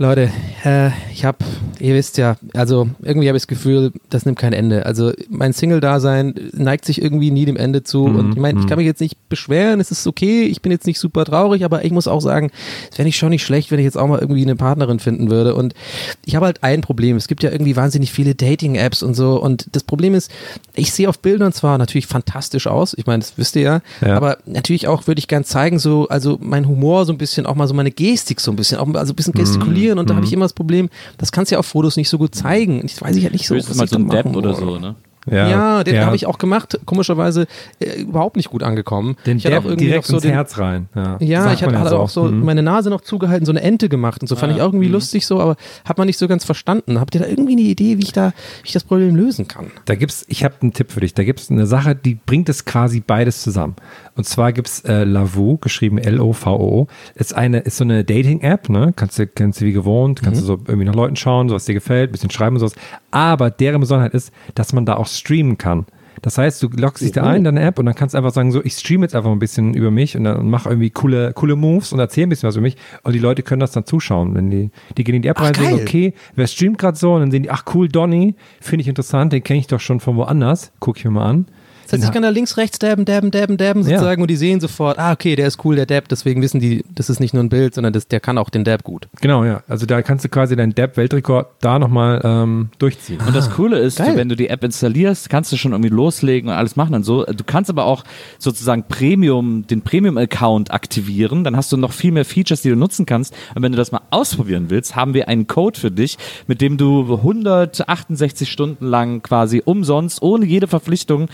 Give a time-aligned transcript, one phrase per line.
[0.00, 0.30] Leute,
[0.64, 1.38] äh, ich habe,
[1.78, 4.86] ihr wisst ja, also irgendwie habe ich das Gefühl, das nimmt kein Ende.
[4.86, 8.06] Also mein Single-Dasein neigt sich irgendwie nie dem Ende zu.
[8.06, 8.68] Mhm, Und ich meine, ich mhm.
[8.68, 11.84] kann mich jetzt nicht beschweren, es ist okay, ich bin jetzt nicht super traurig, aber
[11.84, 12.50] ich muss auch sagen,
[12.90, 15.30] es wäre nicht schon nicht schlecht, wenn ich jetzt auch mal irgendwie eine Partnerin finden
[15.30, 15.54] würde.
[15.54, 15.74] Und
[16.24, 17.16] ich habe halt ein Problem.
[17.16, 19.40] Es gibt ja irgendwie wahnsinnig viele Dating-Apps und so.
[19.40, 20.30] Und das Problem ist,
[20.74, 24.16] ich sehe auf Bildern zwar natürlich fantastisch aus, ich meine, das wisst ihr ja, Ja.
[24.16, 27.54] aber natürlich auch würde ich gern zeigen, so, also mein Humor so ein bisschen, auch
[27.54, 30.14] mal so meine Gestik so ein bisschen, auch mal- also ein bisschen gestikulieren und da
[30.14, 30.88] habe ich immer das Problem,
[31.18, 32.84] das kannst du ja auf Fotos nicht so gut zeigen.
[32.84, 34.78] Ich weiß ich halt nicht so, Höchstens was mal ich so ein Depp oder so,
[34.78, 34.96] ne?
[35.30, 37.46] Ja, den habe ich auch gemacht, komischerweise
[37.80, 39.16] äh, überhaupt nicht gut angekommen.
[39.26, 40.88] Den ich hatte Depp auch irgendwie direkt noch so ins den, Herz rein.
[40.94, 42.44] Ja, ja, ich hatte, hatte auch so Mhm.
[42.44, 44.94] meine Nase noch zugehalten, so eine Ente gemacht und so fand ich auch irgendwie mhm.
[44.94, 47.00] lustig so, aber hat man nicht so ganz verstanden.
[47.00, 49.70] Habt ihr da irgendwie eine Idee, wie ich da, wie ich das Problem lösen kann?
[49.84, 51.14] Da gibt's, ich habe einen Tipp für dich.
[51.14, 53.76] Da gibt's eine Sache, die bringt es quasi beides zusammen.
[54.18, 56.88] Und zwar gibt's äh, Lavoo, geschrieben L-O-V-O.
[57.14, 58.92] Ist eine, ist so eine Dating-App, ne?
[58.96, 61.66] Kannst du, kennst du wie gewohnt, kannst du so irgendwie nach Leuten schauen, so was
[61.66, 62.74] dir gefällt, bisschen schreiben und sowas.
[63.12, 65.86] Aber deren Besonderheit ist, dass man da auch streamen kann.
[66.20, 68.32] Das heißt, du loggst dich da ein in deine App und dann kannst du einfach
[68.32, 71.32] sagen, so, ich streame jetzt einfach ein bisschen über mich und dann mache irgendwie coole,
[71.32, 73.86] coole Moves und erzähle ein bisschen was über mich und die Leute können das dann
[73.86, 74.34] zuschauen.
[74.34, 75.84] Wenn die, die gehen in die App Ach, rein und sehen, geil.
[75.86, 79.32] okay, wer streamt gerade so und dann sehen die, ach cool, Donny, finde ich interessant,
[79.32, 81.46] den kenne ich doch schon von woanders, gucke ich mir mal an.
[81.90, 83.96] Das heißt, ich kann da links, rechts dabben, dabben, dabben, dabben Ja.
[83.96, 86.84] sozusagen und die sehen sofort, ah, okay, der ist cool, der Dab, deswegen wissen die,
[86.94, 89.08] das ist nicht nur ein Bild, sondern das, der kann auch den Dab gut.
[89.22, 89.62] Genau, ja.
[89.68, 93.20] Also da kannst du quasi deinen Depp-Weltrekord da nochmal ähm, durchziehen.
[93.26, 94.16] Und das Coole ist, geil.
[94.16, 97.24] wenn du die App installierst, kannst du schon irgendwie loslegen und alles machen und so.
[97.24, 98.04] Du kannst aber auch
[98.38, 101.42] sozusagen Premium, den Premium-Account aktivieren.
[101.44, 103.34] Dann hast du noch viel mehr Features, die du nutzen kannst.
[103.54, 106.76] Und wenn du das mal ausprobieren willst, haben wir einen Code für dich, mit dem
[106.76, 111.28] du 168 Stunden lang quasi umsonst, ohne jede Verpflichtung,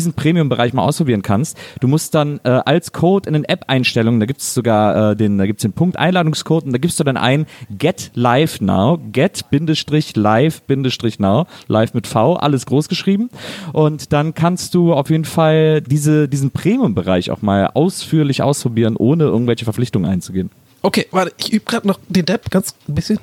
[0.00, 1.56] diesen Premium-Bereich mal ausprobieren kannst.
[1.80, 5.38] Du musst dann äh, als Code in den App-Einstellungen, da gibt es sogar äh, den,
[5.38, 11.46] da gibt's den Punkt Einladungscode und da gibst du dann ein Get Live Now, Get-Live-Now,
[11.68, 13.30] live mit V, alles groß geschrieben.
[13.72, 19.24] Und dann kannst du auf jeden Fall diese, diesen Premium-Bereich auch mal ausführlich ausprobieren, ohne
[19.24, 20.50] irgendwelche Verpflichtungen einzugehen.
[20.82, 23.18] Okay, warte, ich übe gerade noch den Dab ganz ein bisschen.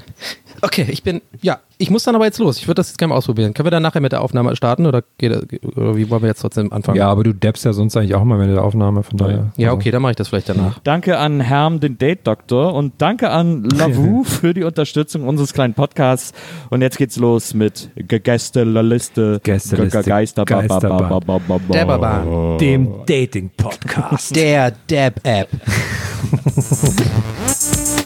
[0.61, 2.57] Okay, ich bin, ja, ich muss dann aber jetzt los.
[2.57, 3.53] Ich würde das jetzt gerne mal ausprobieren.
[3.53, 5.43] Können wir dann nachher mit der Aufnahme starten oder, geht, das-
[5.75, 6.97] oder wie wollen wir jetzt trotzdem anfangen?
[6.97, 9.51] Ja, aber du deppst ja sonst eigentlich auch mal mit der Aufnahme, von daher.
[9.57, 10.79] Ja, also- okay, dann mache ich das vielleicht danach.
[10.83, 16.33] Danke an Herm, den Date-Doktor und danke an Lavu für die Unterstützung unseres kleinen Podcasts.
[16.69, 20.57] Und jetzt geht's los mit Gästeliste, Gästeliste, Geister, ba-
[20.87, 22.57] ba- ba- ba- ba- ba- ba- Dababa.
[22.59, 24.35] Dem Dating-Podcast.
[24.35, 25.47] Der Dab-App.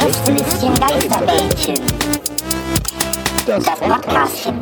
[0.00, 1.74] Gästelistchen Geisterbällchen.
[3.46, 4.54] Das Podcastchen.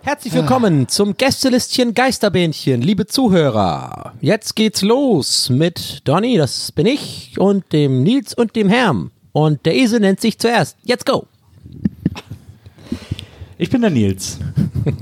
[0.00, 4.14] Herzlich willkommen zum Gästelistchen Geisterbähnchen, liebe Zuhörer.
[4.22, 9.10] Jetzt geht's los mit Donny, das bin ich, und dem Nils und dem Herm.
[9.32, 10.78] Und der Esel nennt sich zuerst.
[10.84, 11.26] Let's go.
[13.58, 14.38] Ich bin der Nils.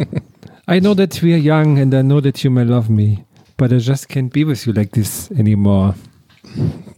[0.68, 3.24] I know that we're young and I know that you may love me,
[3.56, 5.94] but I just can't be with you like this anymore.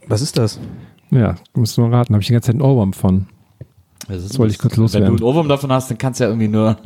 [0.08, 0.58] Was ist das?
[1.10, 3.26] Ja, musst du mal raten, habe ich die ganze Zeit einen Ohrwurm von.
[4.08, 5.08] Das wollte ich kurz Wenn du loswerden.
[5.08, 6.76] einen Ohrwurm davon hast, dann kann es ja irgendwie nur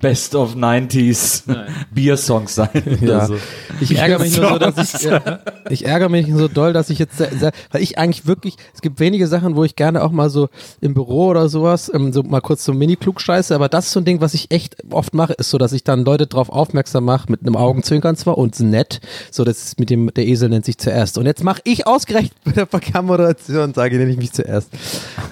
[0.00, 1.42] Best of 90s
[1.94, 2.98] Bier-Songs sein.
[3.00, 3.20] Ja.
[3.20, 3.36] Also.
[3.80, 6.98] Ich ärgere mich nur so, dass ich, ja, ich ärgere mich so doll, dass ich
[6.98, 10.10] jetzt, sehr, sehr, weil ich eigentlich wirklich, es gibt wenige Sachen, wo ich gerne auch
[10.10, 10.48] mal so
[10.80, 14.00] im Büro oder sowas, ähm, so mal kurz so mini-klug scheiße, aber das ist so
[14.00, 17.04] ein Ding, was ich echt oft mache, ist so, dass ich dann Leute drauf aufmerksam
[17.04, 19.00] mache, mit einem Augenzwinkern zwar und nett,
[19.30, 21.18] so, das ist mit dem, der Esel nennt sich zuerst.
[21.18, 24.70] Und jetzt mache ich ausgerechnet bei der Verkammeration, sage ich, nenne ich mich zuerst.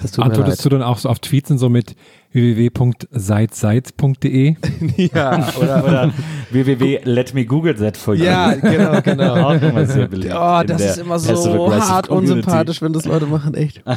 [0.01, 1.95] Das tut mir Antwortest du dann auch so auf Tweets und so mit
[2.31, 4.55] www.seitseit.de?
[5.13, 6.13] Ja, Oder, oder
[6.51, 8.25] www.letmegoogle for you.
[8.25, 9.49] ja, genau, genau.
[9.49, 10.33] Auch immer sehr beliebt.
[10.35, 13.81] Oh, das ist immer so hart unsympathisch, wenn das Leute machen, echt.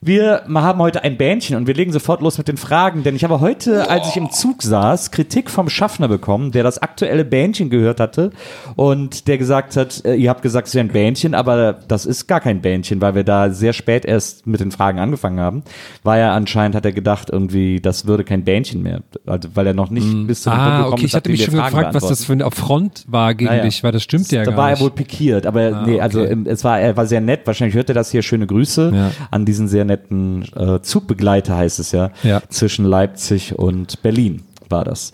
[0.00, 3.24] Wir haben heute ein Bähnchen und wir legen sofort los mit den Fragen, denn ich
[3.24, 7.68] habe heute, als ich im Zug saß, Kritik vom Schaffner bekommen, der das aktuelle Bähnchen
[7.68, 8.30] gehört hatte
[8.76, 12.28] und der gesagt hat, äh, ihr habt gesagt, es wäre ein Bähnchen, aber das ist
[12.28, 15.64] gar kein Bähnchen, weil wir da sehr spät erst mit den Fragen angefangen haben.
[16.04, 19.74] War ja anscheinend, hat er gedacht, irgendwie, das würde kein Bähnchen mehr, also, weil er
[19.74, 21.74] noch nicht bis zu dem Punkt Ah, gekommen okay, ist, ich hatte mich schon Fragen
[21.74, 23.64] gefragt, was das für eine Affront war gegen Naja.
[23.64, 24.78] dich, weil das stimmt ja da gar war nicht.
[24.78, 26.36] er wohl pikiert, aber Ah, nee, also okay.
[26.44, 27.40] es war, er war sehr nett.
[27.46, 28.22] Wahrscheinlich hört er das hier.
[28.22, 29.10] Schöne Grüße Ja.
[29.32, 32.40] an diesen sehr netten äh, Zugbegleiter, heißt es ja, Ja.
[32.48, 35.12] zwischen Leipzig und Berlin war das.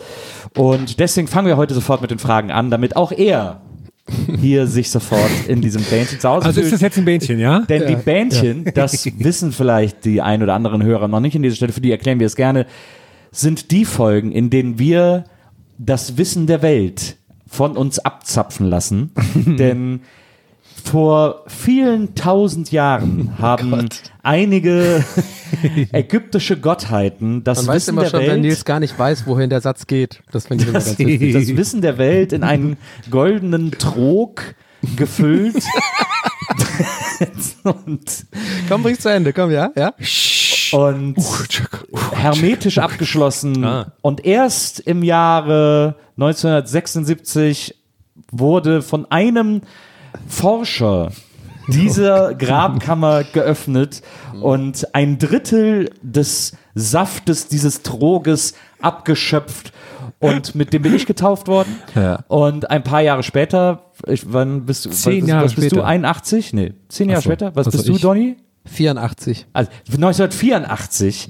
[0.57, 3.61] Und deswegen fangen wir heute sofort mit den Fragen an, damit auch er
[4.39, 6.75] hier sich sofort in diesem Bähnchen zu Hause also ist fühlt.
[6.75, 7.61] das jetzt ein Bähnchen, ja?
[7.61, 11.57] Denn die Bändchen, das wissen vielleicht die ein oder anderen Hörer noch nicht in dieser
[11.57, 12.67] Stelle, für die erklären wir es gerne,
[13.31, 15.25] sind die Folgen, in denen wir
[15.79, 17.17] das Wissen der Welt
[17.47, 19.11] von uns abzapfen lassen.
[19.35, 20.01] Denn
[20.85, 23.89] Vor vielen tausend Jahren haben
[24.23, 25.05] einige
[25.93, 29.27] ägyptische Gottheiten das Man weiß Wissen immer der schon, wenn Welt Nils gar nicht weiß,
[29.27, 30.23] wohin der Satz geht.
[30.31, 32.77] Das finde ich immer ganz das Wissen der Welt in einen
[33.11, 34.55] goldenen Trog
[34.97, 35.65] gefüllt.
[37.63, 38.27] und
[38.69, 39.71] Komm, bring's zu Ende, komm, ja?
[39.75, 39.95] ja?
[40.73, 41.17] und
[42.13, 43.87] hermetisch abgeschlossen.
[44.03, 47.77] Und erst im Jahre 1976
[48.31, 49.63] wurde von einem
[50.27, 51.11] Forscher
[51.69, 54.03] diese Grabkammer geöffnet
[54.41, 59.73] und ein Drittel des Saftes dieses Troges abgeschöpft.
[60.21, 61.77] Und mit dem bin ich getauft worden.
[61.95, 62.21] Ja.
[62.29, 64.91] Und ein paar Jahre später, ich, wann bist du?
[64.91, 65.77] Zehn was, Jahre was bist du?
[65.77, 65.87] später.
[65.87, 66.53] 81?
[66.53, 67.55] Nee, zehn Jahre so, später.
[67.55, 68.01] Was, was bist du, ich?
[68.01, 68.37] Donny?
[68.67, 69.47] 84.
[69.53, 71.29] Also 1984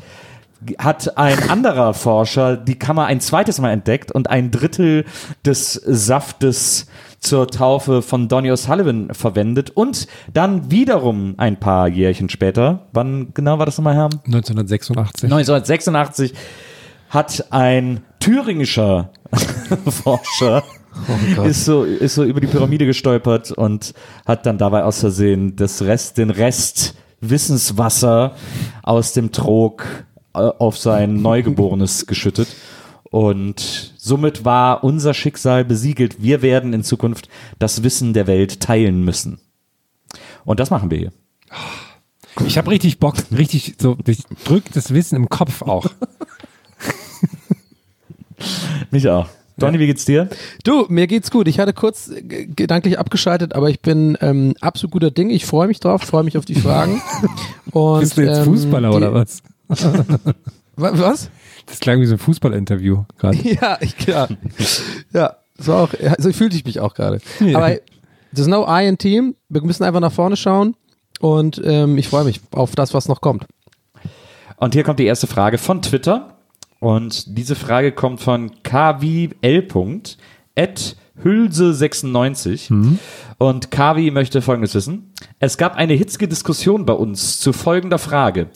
[0.78, 5.04] hat ein anderer Forscher die Kammer ein zweites Mal entdeckt und ein Drittel
[5.44, 6.86] des Saftes
[7.24, 13.58] zur Taufe von Donny O'Sullivan verwendet und dann wiederum ein paar Jährchen später, wann genau
[13.58, 14.10] war das nochmal, Herr?
[14.26, 15.24] 1986.
[15.24, 16.34] 1986
[17.08, 19.10] hat ein thüringischer
[20.04, 20.62] Forscher
[21.44, 23.94] ist, so, ist so über die Pyramide gestolpert und
[24.26, 28.34] hat dann dabei aus Versehen das Rest, den Rest Wissenswasser
[28.82, 29.86] aus dem Trog
[30.34, 32.48] äh, auf sein Neugeborenes geschüttet.
[33.14, 36.20] Und somit war unser Schicksal besiegelt.
[36.20, 37.28] Wir werden in Zukunft
[37.60, 39.38] das Wissen der Welt teilen müssen.
[40.44, 41.12] Und das machen wir hier.
[42.44, 45.86] Ich habe richtig Bock, richtig so, ich drück das Wissen im Kopf auch.
[48.90, 49.28] Mich auch.
[49.58, 50.28] Donny, wie geht's dir?
[50.64, 51.46] Du, mir geht's gut.
[51.46, 55.30] Ich hatte kurz gedanklich abgeschaltet, aber ich bin ähm, absolut guter Ding.
[55.30, 57.00] Ich freue mich drauf, freue mich auf die Fragen.
[57.70, 59.40] Und, Bist du jetzt ähm, Fußballer die- oder was?
[60.76, 61.30] Wa- Was?
[61.66, 63.36] Das klang wie so ein Fußballinterview gerade.
[63.42, 64.28] Ja, ich, ja.
[65.12, 67.20] ja, so auch, ja, so fühlte ich mich auch gerade.
[67.54, 67.76] Aber
[68.34, 69.36] there's no I in Team.
[69.48, 70.76] Wir müssen einfach nach vorne schauen
[71.20, 73.46] und ähm, ich freue mich auf das, was noch kommt.
[74.56, 76.38] Und hier kommt die erste Frage von Twitter.
[76.80, 79.30] Und diese Frage kommt von kwl.
[80.56, 82.98] at Hülse96.
[83.38, 85.12] Und Kavi möchte Folgendes wissen.
[85.38, 88.48] Es gab eine hitzige Diskussion bei uns zu folgender Frage.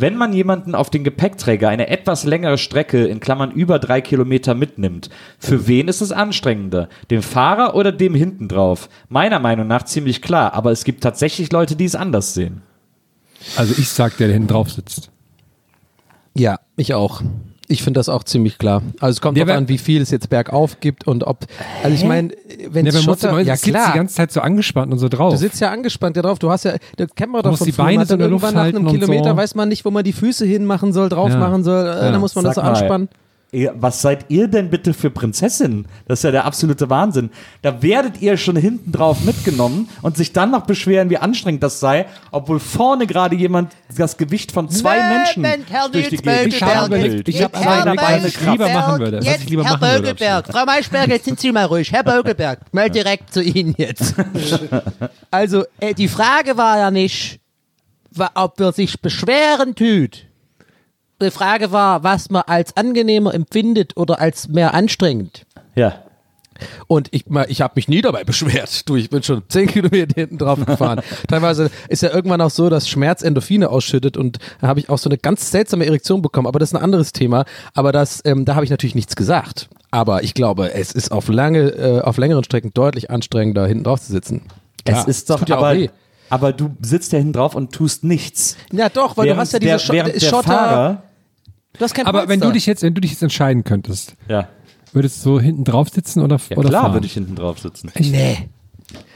[0.00, 4.54] Wenn man jemanden auf den Gepäckträger eine etwas längere Strecke in Klammern über drei Kilometer
[4.54, 6.88] mitnimmt, für wen ist es anstrengender?
[7.10, 8.88] Dem Fahrer oder dem hinten drauf?
[9.10, 12.62] Meiner Meinung nach ziemlich klar, aber es gibt tatsächlich Leute, die es anders sehen.
[13.56, 15.10] Also ich sag, der da hinten drauf sitzt.
[16.34, 17.20] Ja, ich auch.
[17.70, 18.82] Ich finde das auch ziemlich klar.
[18.98, 21.46] Also es kommt Ja, aber- an, wie viel es jetzt bergauf gibt und ob.
[21.84, 22.30] Also ich meine,
[22.68, 23.94] wenn Ja, muss Schotter, immer, ja sitzt die klar.
[23.94, 25.32] ganze Zeit so angespannt und so drauf.
[25.34, 26.40] Du sitzt ja angespannt ja drauf.
[26.40, 27.72] Du hast ja, das kennt man doch vom die.
[27.72, 29.36] Beine so in dann der Luft irgendwann nach einem Kilometer so.
[29.36, 31.38] weiß man nicht, wo man die Füße hinmachen soll, drauf Ja.
[31.38, 31.86] machen soll.
[31.86, 32.10] Äh, Ja.
[32.10, 33.08] Dann muss man das so anspannen.
[33.52, 35.86] Was seid ihr denn bitte für Prinzessin?
[36.06, 37.30] Das ist ja der absolute Wahnsinn.
[37.62, 41.80] Da werdet ihr schon hinten drauf mitgenommen und sich dann noch beschweren, wie anstrengend das
[41.80, 45.44] sei, obwohl vorne gerade jemand das Gewicht von zwei Menschen
[45.90, 49.18] durch die Gegend Ich habe überlegt, ich habe was Beine lieber machen würde.
[49.18, 50.00] Was ich lieber Herr machen würde.
[50.02, 51.90] Bögelberg, Frau Maischberger, jetzt sind Sie mal ruhig.
[51.90, 54.14] Herr Bögelberg, mal direkt zu Ihnen jetzt.
[55.30, 57.40] Also, äh, die Frage war ja nicht,
[58.34, 60.26] ob er sich beschweren tut.
[61.22, 65.46] Die Frage war, was man als angenehmer empfindet oder als mehr anstrengend.
[65.74, 66.02] Ja.
[66.86, 68.88] Und ich, ich habe mich nie dabei beschwert.
[68.88, 71.00] Du, ich bin schon zehn Kilometer hinten drauf gefahren.
[71.28, 74.98] Teilweise ist ja irgendwann auch so, dass Schmerz Endorphine ausschüttet und da habe ich auch
[74.98, 76.46] so eine ganz seltsame Erektion bekommen.
[76.46, 77.44] Aber das ist ein anderes Thema.
[77.74, 79.68] Aber das, ähm, da habe ich natürlich nichts gesagt.
[79.90, 84.00] Aber ich glaube, es ist auf lange, äh, auf längeren Strecken deutlich anstrengender, hinten drauf
[84.00, 84.42] zu sitzen.
[84.84, 85.88] Es ist doch, ja aber, weh.
[86.30, 88.56] aber du sitzt ja hinten drauf und tust nichts.
[88.72, 90.42] Ja, doch, weil du hast ja diese während der Schotter.
[90.42, 91.02] Fahrer,
[91.78, 92.46] du hast kein Aber wenn Polster.
[92.46, 94.48] du dich jetzt, wenn du dich jetzt entscheiden könntest, ja,
[94.92, 96.94] würdest du hinten drauf sitzen oder, ja oder klar fahren?
[96.94, 97.90] würde ich hinten drauf sitzen.
[97.98, 98.48] Nee.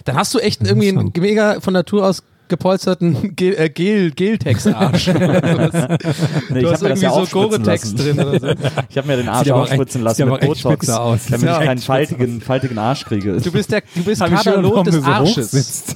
[0.05, 5.09] Dann hast du echt irgendwie einen mega von Natur aus gepolsterten Gel, äh, Gel, Geltex-Arsch.
[6.51, 8.47] Nee, Du ich hast irgendwie ja so Gore-Tex drin oder so.
[8.91, 11.21] Ich habe mir den Arsch aufspritzen lassen sieht mit Botox, aus.
[11.31, 11.59] damit Ja.
[11.61, 13.41] ich keinen faltigen, faltigen Arsch kriege.
[13.41, 15.95] Du bist der, du bist Katalog des du so hoch Arsches.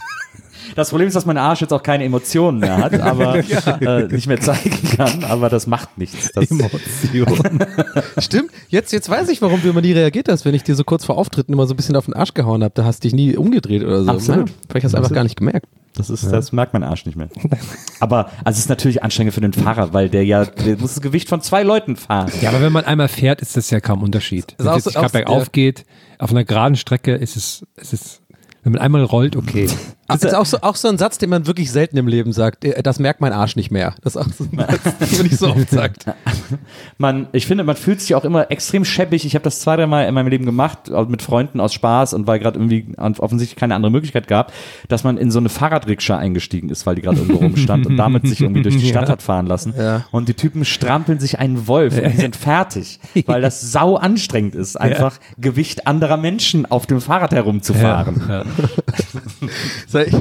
[0.79, 3.35] Das Problem ist, dass mein Arsch jetzt auch keine Emotionen mehr hat, aber
[3.81, 6.31] äh, nicht mehr zeigen kann, aber das macht nichts.
[6.31, 6.47] Das,
[8.25, 8.53] Stimmt.
[8.69, 11.05] Jetzt, jetzt weiß ich, warum du immer nie reagiert hast, wenn ich dir so kurz
[11.05, 12.73] vor Auftritten immer so ein bisschen auf den Arsch gehauen habe.
[12.77, 14.11] Da hast du dich nie umgedreht oder so.
[14.13, 14.51] Absolut.
[14.51, 15.67] Ja, vielleicht hast du einfach gar nicht gemerkt.
[15.97, 17.29] das, ist, das merkt mein Arsch nicht mehr.
[17.99, 21.01] Aber also es ist natürlich anstrengend für den Fahrer, weil der ja, der muss das
[21.01, 22.31] Gewicht von zwei Leuten fahren.
[22.41, 24.55] Ja, aber wenn man einmal fährt, ist das ja kaum Unterschied.
[24.59, 25.49] Wenn es so- bergauf ja.
[25.51, 25.85] geht,
[26.21, 28.21] auf einer geraden Strecke ist es, ist es
[28.65, 29.69] Wenn man einmal rollt, okay.
[30.09, 32.65] Das ist auch so, auch so ein Satz, den man wirklich selten im Leben sagt.
[32.65, 33.95] Äh, Das merkt mein Arsch nicht mehr.
[34.03, 36.07] Das ist auch so ein Satz, den man nicht so oft sagt.
[36.99, 39.25] Man, ich finde, man fühlt sich auch immer extrem schäbig.
[39.25, 42.39] Ich habe das zwei, dreimal in meinem Leben gemacht, mit Freunden aus Spaß und weil
[42.39, 44.53] gerade irgendwie offensichtlich keine andere Möglichkeit gab,
[44.89, 48.27] dass man in so eine Fahrradrikscha eingestiegen ist, weil die gerade irgendwo rumstand und damit
[48.27, 49.75] sich irgendwie durch die Stadt hat fahren lassen.
[49.79, 50.05] Ja.
[50.11, 54.55] Und die Typen strampeln sich einen Wolf und die sind fertig, weil das sau anstrengend
[54.55, 58.47] ist, einfach Gewicht anderer Menschen auf dem Fahrrad herumzufahren.
[59.89, 60.15] So, ich,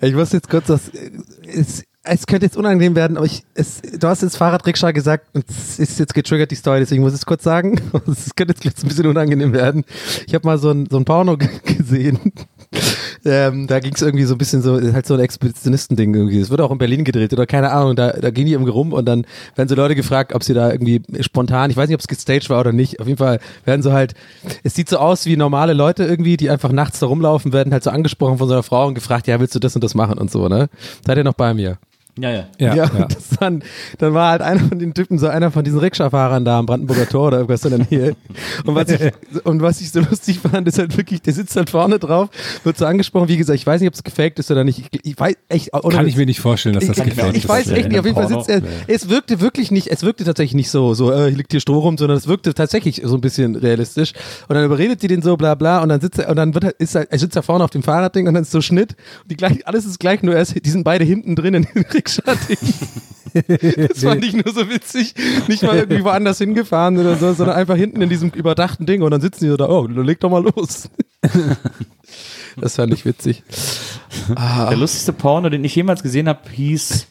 [0.00, 0.90] ich muss jetzt kurz das.
[1.46, 5.44] Es, es könnte jetzt unangenehm werden, aber ich, es, du hast jetzt Fahrradrikscha gesagt und
[5.48, 7.80] es ist jetzt getriggert die Story, deswegen muss ich es kurz sagen.
[8.06, 9.84] Es könnte jetzt ein bisschen unangenehm werden.
[10.26, 12.32] Ich habe mal so ein, so ein Porno gesehen.
[13.26, 16.40] Ähm, da ging es irgendwie so ein bisschen so, halt so ein Expeditionisten-Ding irgendwie.
[16.40, 17.96] Es wird auch in Berlin gedreht oder keine Ahnung.
[17.96, 19.26] Da, da gehen die irgendwie rum und dann
[19.56, 22.50] werden so Leute gefragt, ob sie da irgendwie spontan, ich weiß nicht, ob es gestaged
[22.50, 23.00] war oder nicht.
[23.00, 24.12] Auf jeden Fall werden so halt,
[24.62, 27.84] es sieht so aus wie normale Leute irgendwie, die einfach nachts da rumlaufen, werden halt
[27.84, 30.18] so angesprochen von so einer Frau und gefragt, ja, willst du das und das machen
[30.18, 30.68] und so, ne?
[31.06, 31.78] Seid ihr noch bei mir?
[32.18, 32.46] Ja, ja.
[32.58, 32.90] Ja, Ja, ja.
[32.90, 33.62] und Das dann,
[33.98, 37.08] dann war halt einer von den Typen, so einer von diesen Rikscha-Fahrern da am Brandenburger
[37.08, 38.16] Tor oder irgendwas in der Nähe.
[38.64, 39.00] Und was, ich,
[39.44, 42.28] und was ich so lustig fand, ist halt wirklich, der sitzt halt vorne drauf,
[42.62, 44.78] wird so angesprochen, wie gesagt, ich weiß nicht, ob es gefaked ist oder nicht.
[44.92, 46.12] Ich, ich weiß echt, ohne Kann Witz.
[46.12, 47.36] ich mir nicht vorstellen, dass das ich, gefällt.
[47.36, 50.24] ich weiß echt nicht, auf jeden Fall sitzt er, es wirkte wirklich nicht, es wirkte
[50.24, 53.14] tatsächlich nicht so, so, äh, hier liegt hier Stroh rum, sondern es wirkte tatsächlich so
[53.16, 54.12] ein bisschen realistisch.
[54.48, 56.64] Und dann überredet die den so, bla, bla, und dann sitzt er, und dann wird
[56.64, 58.92] er, ist er, er sitzt da vorne auf dem Fahrradding und dann ist so Schnitt,
[59.22, 61.66] und die gleich, alles ist gleich, nur er ist, die sind beide hinten drin in
[61.74, 62.58] den Rikscha-Ding.
[63.88, 65.12] Das fand ich nur so witzig.
[65.48, 69.10] Nicht mal irgendwie woanders hingefahren oder so, sondern einfach hinten in diesem überdachten Ding und
[69.10, 70.88] dann sitzen die so da, oh, leg doch mal los.
[72.56, 73.42] Das fand ich witzig.
[74.28, 77.08] Der lustigste Porno, den ich jemals gesehen habe, hieß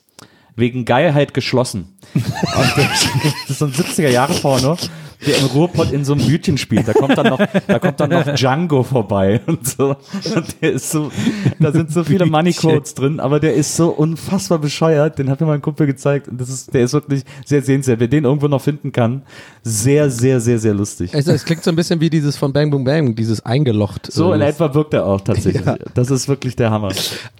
[0.56, 1.98] wegen Geilheit geschlossen.
[2.16, 4.78] Das ist so ein 70er-Jahre-Porno,
[5.26, 6.88] der im Ruhrpott in so einem Bütchen spielt.
[6.88, 9.96] Da kommt dann noch, da kommt dann noch Django vorbei und so.
[10.36, 11.12] Und der ist so,
[11.60, 15.20] da sind so viele Moneycodes drin, aber der ist so unfassbar bescheuert.
[15.20, 18.00] Den hat mir mein Kumpel gezeigt und das ist, der ist wirklich sehr sehenswert.
[18.00, 19.24] Wer den irgendwo noch finden kann,
[19.64, 21.12] sehr, sehr, sehr, sehr lustig.
[21.14, 24.12] Es, es klingt so ein bisschen wie dieses von Bang Boom Bang, dieses eingelocht.
[24.12, 25.66] So in Äh, etwa wirkt er auch tatsächlich.
[25.66, 25.78] Ja.
[25.94, 26.92] Das ist wirklich der Hammer.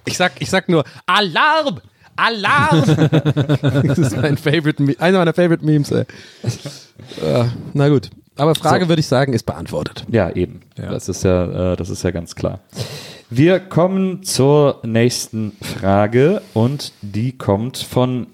[0.04, 1.80] Ich sag, ich sag nur Alarm!
[2.16, 2.82] Alarm!
[3.86, 6.04] das ist mein Favorite, Me- einer meiner Favorite Memes, ey.
[7.22, 8.10] Äh, na gut.
[8.36, 8.88] Aber Frage So.
[8.88, 10.04] würde ich sagen, ist beantwortet.
[10.10, 10.60] Ja, eben.
[10.76, 10.90] Ja.
[10.90, 12.60] Das ist ja, äh, das ist ja ganz klar.
[13.30, 18.26] Wir kommen zur nächsten Frage und die kommt von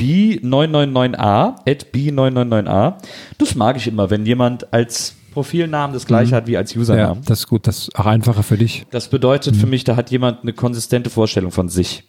[0.00, 2.94] B999A, at B999A.
[3.38, 7.22] Das mag ich immer, wenn jemand als Profilnamen das gleiche hat wie als Ja, Usernamen.
[7.26, 7.66] das ist gut.
[7.66, 8.86] Das ist auch einfacher für dich.
[8.90, 12.04] Das bedeutet für mich, da hat jemand eine konsistente Vorstellung von sich.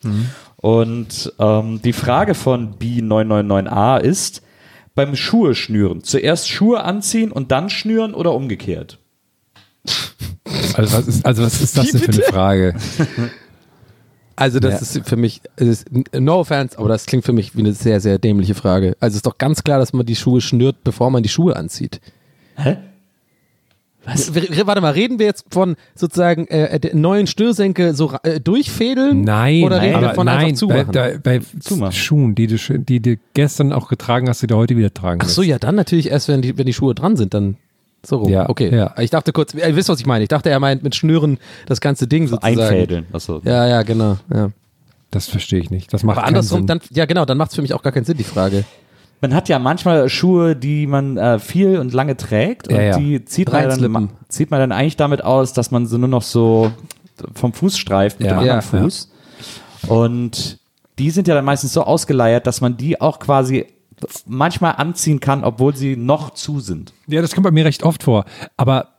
[0.56, 4.42] Und ähm, die Frage von B999A ist,
[4.96, 8.98] beim Schuhe schnüren, zuerst Schuhe anziehen und dann schnüren oder umgekehrt?
[10.76, 12.76] Also was ist, also was ist das denn für eine Frage?
[14.38, 15.02] Also das Ja.
[15.02, 15.86] ist für mich, es ist,
[16.18, 18.96] no offense, aber das klingt für mich wie eine sehr, sehr dämliche Frage.
[19.02, 21.56] Also es ist doch ganz klar, dass man die Schuhe schnürt, bevor man die Schuhe
[21.58, 22.00] anzieht.
[22.56, 22.78] Hä?
[24.08, 24.34] Was?
[24.34, 29.24] Warte mal, reden wir jetzt von sozusagen äh, der neuen Schnürsenkel so äh, durchfädeln?
[29.24, 30.92] Nein, Oder reden wir aber von nein, einfach zumachen?
[30.94, 31.92] bei, bei, bei Zumachen.
[31.92, 35.28] Schuhen, die du, die du gestern auch getragen hast, die du heute wieder tragen Ach
[35.28, 35.50] so, lässt.
[35.50, 37.58] ja, dann natürlich erst, wenn die, wenn die Schuhe dran sind, dann
[38.06, 38.32] so rum.
[38.32, 38.74] Ja, okay.
[38.74, 38.96] ja.
[39.00, 40.24] Ich dachte kurz, ihr wisst, was ich meine.
[40.24, 42.60] Ich dachte, er meint mit Schnüren das ganze Ding sozusagen.
[42.62, 43.06] Einfädeln.
[43.12, 43.42] Achso.
[43.44, 44.18] Ja, ja, genau.
[44.34, 44.52] Ja.
[45.12, 45.94] Das verstehe ich nicht.
[45.94, 46.68] Das macht Aber keinen andersrum, Sinn.
[46.68, 48.64] dann, ja genau, dann macht es für mich auch gar keinen Sinn, die Frage.
[49.22, 52.98] Man hat ja manchmal Schuhe, die man äh, viel und lange trägt und Ja, ja.
[52.98, 56.22] die zieht man, dann, zieht man dann eigentlich damit aus, dass man so nur noch
[56.22, 56.72] so
[57.34, 58.36] vom Fuß streift mit Ja.
[58.36, 59.10] dem anderen Ja, Fuß.
[59.88, 60.60] Und
[61.00, 63.66] die sind ja dann meistens so ausgeleiert, dass man die auch quasi
[64.28, 66.94] manchmal anziehen kann, obwohl sie noch zu sind.
[67.08, 68.26] Ja, das kommt bei mir recht oft vor.
[68.56, 68.90] Aber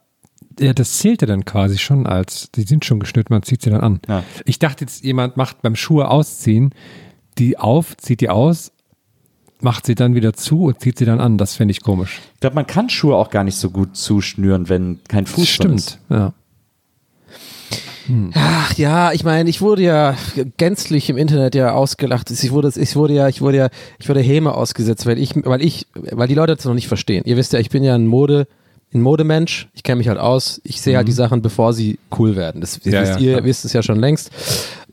[0.59, 3.81] ja, das zählte dann quasi schon als, die sind schon geschnitten, man zieht sie dann
[3.81, 4.01] an.
[4.09, 4.25] Ja.
[4.45, 6.75] Ich dachte jetzt, jemand macht beim Schuhe ausziehen,
[7.39, 8.73] die auf, zieht die aus,
[9.61, 11.39] macht sie dann wieder zu und zieht sie dann an.
[11.39, 12.21] Das fände ich komisch.
[12.35, 15.75] Ich glaube, man kann Schuhe auch gar nicht so gut zuschnüren, wenn kein Fuß drin
[15.75, 15.91] ist.
[15.91, 16.33] Stimmt, ja.
[18.35, 20.17] Ach ja, ich meine, ich wurde ja
[20.57, 22.31] gänzlich im Internet ja ausgelacht.
[22.31, 25.63] Ich wurde, ich wurde ja, ich wurde ja, ich wurde Häme ausgesetzt, weil ich, weil
[25.63, 27.25] ich, weil die Leute das noch nicht verstehen.
[27.27, 28.47] Ihr wisst ja, ich bin ja ein Mode,
[28.95, 29.69] ein Modemensch.
[29.75, 30.63] Ich kenne mich halt aus.
[30.65, 32.63] Ich sehe halt die Sachen, bevor sie cool werden.
[32.63, 33.45] Das, das Ja, wisst ja, ihr, klar.
[33.45, 34.31] wisst es ja schon längst.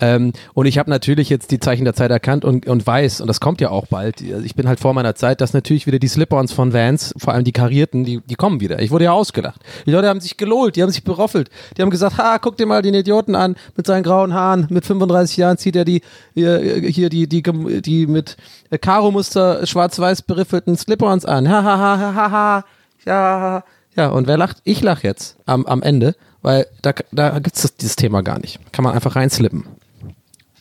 [0.02, 3.28] Ähm, und ich habe natürlich jetzt die Zeichen der Zeit erkannt und, und weiß, und
[3.28, 4.22] das kommt ja auch bald.
[4.22, 7.34] Also ich bin halt vor meiner Zeit, dass natürlich wieder die Slip-ons von Vans, vor
[7.34, 8.82] allem die karierten, die, die kommen wieder.
[8.82, 9.62] Ich wurde ja ausgelacht.
[9.86, 11.50] Die Leute haben sich gelohlt, die haben sich beroffelt.
[11.78, 14.68] Die haben gesagt, ha, guck dir mal den Idioten an mit seinen grauen Haaren.
[14.70, 16.02] Mit 35 Jahren zieht er die
[16.34, 18.36] hier, hier die, die, die, die mit
[18.82, 21.48] Karo-Muster schwarz-weiß beriffelten Slip-ons an.
[21.50, 22.66] Ha, ha, ha, ha, ha, ha.
[23.06, 23.64] Ja,
[23.96, 24.58] ja, und wer lacht?
[24.64, 28.60] Ich lach jetzt am, am Ende weil da, da gibt es dieses Thema gar nicht.
[28.72, 29.66] Kann man einfach reinslippen.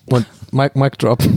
[0.06, 1.22] Und Mike, Mike Drop.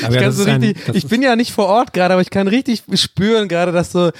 [0.00, 2.30] Ich, ja, so ein- richtig, das ich bin ja nicht vor Ort gerade, aber ich
[2.30, 4.10] kann richtig spüren gerade, dass so,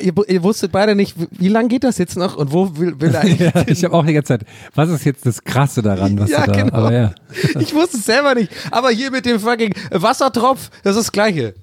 [0.00, 3.12] ihr, ihr wusstet beide nicht, wie, lange geht das jetzt noch und wo will, will
[3.14, 6.18] er eigentlich ja, ich habe auch die ganze Zeit, was ist jetzt das Krasse daran,
[6.18, 6.74] was Ja, da, genau.
[6.74, 7.14] aber ja.
[7.60, 8.52] Ich wusste es selber nicht.
[8.70, 11.54] Aber hier mit dem fucking Wassertropf, das ist das Gleiche.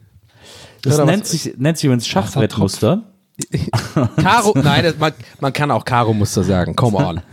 [0.84, 3.04] Das was- nennt sich, nennt sich übrigens Schachbrettmuster.
[4.22, 6.76] Karo, nein, das, man, man kann auch Karo-Muster sagen.
[6.76, 7.22] Come on.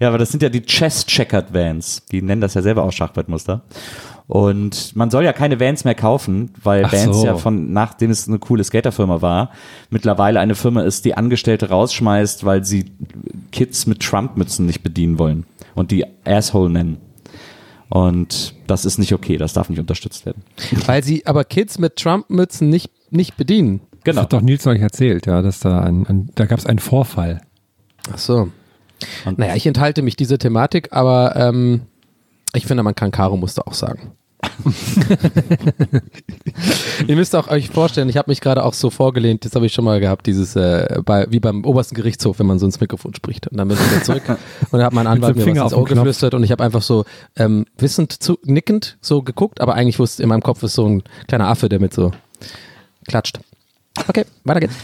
[0.00, 2.02] Ja, aber das sind ja die Chess-Checkered Vans.
[2.10, 3.64] Die nennen das ja selber auch Schachbrettmuster.
[4.26, 7.26] Und man soll ja keine Vans mehr kaufen, weil Ach Vans so.
[7.26, 9.50] ja von, nachdem es eine coole Skaterfirma war,
[9.90, 12.92] mittlerweile eine Firma ist, die Angestellte rausschmeißt, weil sie
[13.52, 16.96] Kids mit Trump-Mützen nicht bedienen wollen und die Asshole nennen.
[17.90, 20.42] Und das ist nicht okay, das darf nicht unterstützt werden.
[20.86, 23.80] Weil sie aber Kids mit Trump-Mützen nicht, nicht bedienen.
[24.04, 24.22] Das Genau.
[24.22, 27.40] hat doch Nils euch erzählt, ja, dass da ein, ein da gab es einen Vorfall.
[28.12, 28.48] Ach so.
[29.24, 31.82] Und- Naja, ich enthalte mich dieser Thematik, aber ähm,
[32.54, 34.12] ich finde, man kann Karo-Muster auch sagen.
[37.06, 39.72] Ihr müsst auch euch vorstellen, ich habe mich gerade auch so vorgelehnt, das habe ich
[39.72, 43.14] schon mal gehabt, dieses äh, bei, wie beim obersten Gerichtshof, wenn man so ins Mikrofon
[43.14, 43.48] spricht.
[43.48, 44.38] Und dann bin ich wieder zurück und
[44.72, 47.04] dann hat mein Anwalt mir was ins Ohr geflüstert und ich habe einfach so
[47.36, 51.02] ähm, wissend, zu, nickend so geguckt, aber eigentlich wusste in meinem Kopf ist so ein
[51.26, 52.12] kleiner Affe, der mit so
[53.06, 53.40] klatscht.
[54.06, 54.76] Okay, weiter geht's.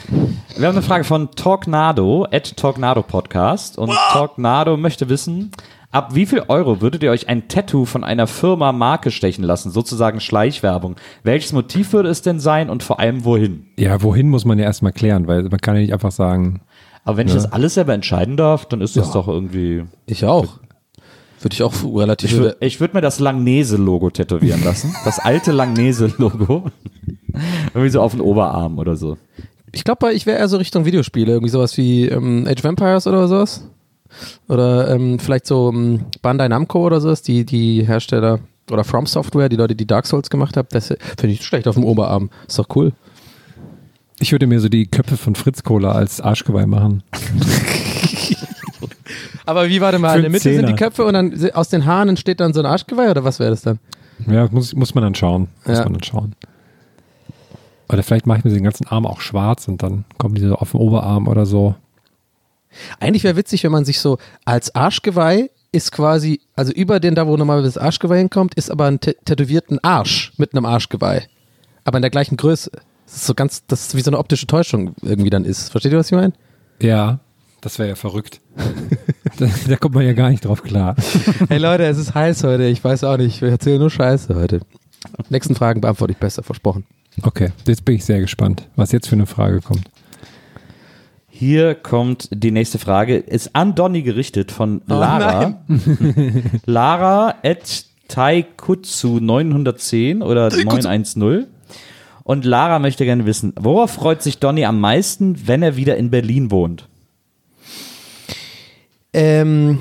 [0.57, 3.79] Wir haben eine Frage von Talknado, at Talknado Podcast.
[3.79, 5.53] Und Talknado möchte wissen,
[5.95, 9.71] ab wie viel Euro würdet ihr euch ein Tattoo von einer Firma Marke stechen lassen?
[9.71, 10.97] Sozusagen Schleichwerbung.
[11.23, 13.67] Welches Motiv würde es denn sein und vor allem wohin?
[13.79, 16.61] Ja, wohin muss man ja erstmal klären, weil man kann ja nicht einfach sagen,
[17.05, 19.85] Aber wenn ich das alles selber entscheiden darf, dann ist das doch irgendwie.
[20.07, 20.59] Ich auch.
[21.41, 22.33] Würde ich auch relativ.
[22.33, 24.95] Ich würde würd mir das Langnese-Logo tätowieren lassen.
[25.05, 26.71] Das alte Langnese-Logo.
[27.75, 29.19] Irgendwie so auf den Oberarm oder so.
[29.71, 33.07] Ich glaube, ich wäre eher so Richtung Videospiele, irgendwie sowas wie ähm, Age of Empires
[33.07, 33.69] oder sowas.
[34.49, 38.41] Oder ähm, vielleicht so ähm, Bandai Namco oder sowas, die, die Hersteller
[38.71, 41.75] oder From Software, die Leute, die Dark Souls gemacht haben, das finde ich schlecht auf
[41.75, 42.31] dem Oberarm.
[42.49, 42.93] Ist doch cool.
[44.21, 47.03] ich würde mir so die Köpfe von Fritz Cola als Arschgeweih machen.
[49.47, 50.17] Aber wie war denn mal?
[50.17, 50.77] In der Mitte sind die Zehner.
[50.77, 53.63] Köpfe und dann aus den Haaren entsteht dann so ein Arschgeweih oder was wäre das
[53.63, 53.79] dann?
[54.27, 55.49] Ja, muss, muss man dann schauen.
[55.67, 55.85] Muss Ja.
[55.85, 56.35] man dann schauen.
[57.89, 60.55] Oder vielleicht mache ich mir den ganzen Arm auch schwarz und dann kommen die so
[60.55, 61.75] auf den Oberarm oder so.
[63.01, 67.27] Eigentlich wäre witzig, wenn man sich so als Arschgeweih ist quasi, also über den da,
[67.27, 71.23] wo normalerweise das Arschgeweih hinkommt, ist aber ein tä- tätowierten Arsch mit einem Arschgeweih.
[71.85, 72.71] Aber in der gleichen Größe.
[73.07, 75.71] Das ist so ganz, das ist wie so eine optische Täuschung irgendwie dann ist.
[75.71, 76.33] Versteht ihr, was ich meine?
[76.81, 77.19] Ja,
[77.61, 78.41] das wäre ja verrückt.
[79.39, 80.95] da, da kommt man ja gar nicht drauf klar.
[81.49, 82.65] Hey Leute, es ist heiß heute.
[82.65, 83.43] Ich weiß auch nicht.
[83.43, 84.61] Ich erzähle nur Scheiße heute.
[85.29, 86.87] Nächsten Fragen beantworte ich besser, versprochen.
[87.23, 89.89] Okay, jetzt bin ich sehr gespannt, was jetzt für eine Frage kommt.
[91.37, 93.17] Hier kommt die nächste Frage.
[93.17, 95.65] Ist an Donny gerichtet von Oh Lara.
[96.65, 101.49] Lara at Taikutsu 910 oder 910.
[102.23, 106.13] Und Lara möchte gerne wissen, worauf freut sich Donny am meisten, wenn er wieder in
[106.13, 106.87] Berlin wohnt?
[109.13, 109.81] Ähm,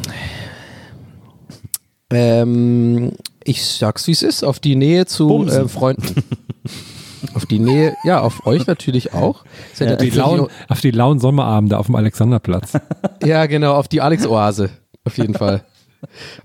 [2.09, 3.11] ähm,
[3.43, 4.43] ich sag's, wie es ist.
[4.43, 6.23] Auf die Nähe zu äh, Freunden.
[7.35, 9.43] auf die Nähe, ja, auf euch natürlich auch.
[9.79, 12.73] Ja Die natürlich lauen, auf die lauen Sommerabende auf dem Alexanderplatz.
[13.23, 14.69] Ja, genau, auf die Alex-Oase.
[15.05, 15.63] Auf jeden Fall.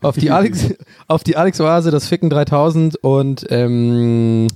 [0.01, 0.69] Auf die Alex,
[1.09, 4.47] auf die Alex-Oase, das Ficken 3000 und ähm,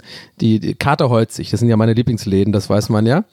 [0.41, 1.51] die, die Katerholzig.
[1.51, 3.25] Das sind ja meine Lieblingsläden, das weiß man ja.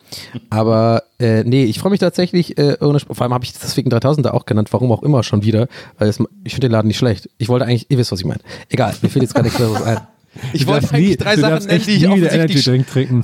[0.49, 3.89] Aber äh, nee, ich freue mich tatsächlich, äh, ohne, vor allem habe ich das Ficken
[3.91, 6.87] 3000 da auch genannt, warum auch immer schon wieder, weil es, ich finde den Laden
[6.87, 7.29] nicht schlecht.
[7.37, 8.41] Ich wollte eigentlich, ihr wisst, was ich meine.
[8.69, 9.99] Egal, mir fällt jetzt gerade nichts Besseres ein.
[10.53, 12.03] Ich wollte eigentlich nie- drei Sachen nennen, die ich,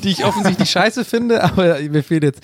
[0.01, 2.41] die ich offensichtlich scheiße finde, aber mir fehlt jetzt.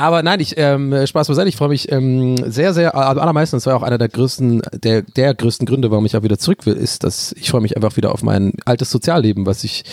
[0.00, 1.50] Aber nein, ich ähm, Spaß beiseite.
[1.50, 2.94] Ich freue mich ähm, sehr, sehr.
[2.94, 6.22] Am allermeisten, das war auch einer der größten, der, der größten Gründe, warum ich auch
[6.22, 9.62] wieder zurück will, ist, dass ich freue mich einfach wieder auf mein altes Sozialleben, was
[9.62, 9.84] ich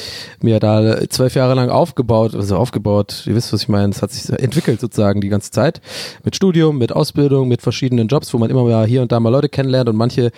[0.41, 3.23] mir da zwölf Jahre lang aufgebaut, also aufgebaut.
[3.25, 3.91] Ihr wisst, was ich meine.
[3.91, 5.81] Es hat sich entwickelt sozusagen die ganze Zeit
[6.23, 9.29] mit Studium, mit Ausbildung, mit verschiedenen Jobs, wo man immer mal hier und da mal
[9.29, 10.31] Leute kennenlernt und manche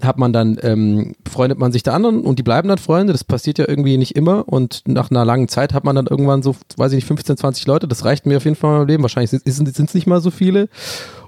[0.00, 3.12] hat man dann ähm, freundet man sich der anderen und die bleiben dann Freunde.
[3.12, 6.42] Das passiert ja irgendwie nicht immer und nach einer langen Zeit hat man dann irgendwann
[6.42, 7.86] so, weiß ich nicht, 15, 20 Leute.
[7.86, 9.09] Das reicht mir auf jeden Fall in meinem Leben.
[9.16, 10.68] Wahrscheinlich sind es nicht mal so viele.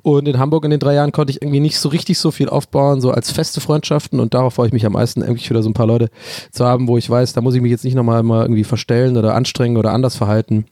[0.02, 2.48] Und in Hamburg in den drei Jahren konnte ich irgendwie nicht so richtig so viel
[2.48, 4.20] aufbauen, so als feste Freundschaften.
[4.20, 6.08] Und darauf freue ich mich am meisten, irgendwie wieder so ein paar Leute
[6.50, 9.16] zu haben, wo ich weiß, da muss ich mich jetzt nicht nochmal mal irgendwie verstellen
[9.16, 10.64] oder anstrengen oder anders verhalten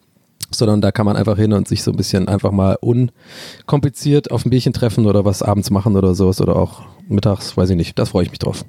[0.53, 4.44] sondern da kann man einfach hin und sich so ein bisschen einfach mal unkompliziert auf
[4.44, 7.96] ein Bierchen treffen oder was abends machen oder sowas oder auch mittags, weiß ich nicht.
[8.01, 8.64] Das freue ich mich drauf.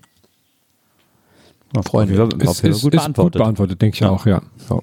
[1.83, 2.21] Freunde.
[2.21, 3.33] Auf jeden Fall- auf jeden Fall gut beantwortet.
[3.33, 4.41] gut beantwortet, denke ich auch, ja.
[4.69, 4.79] Ja.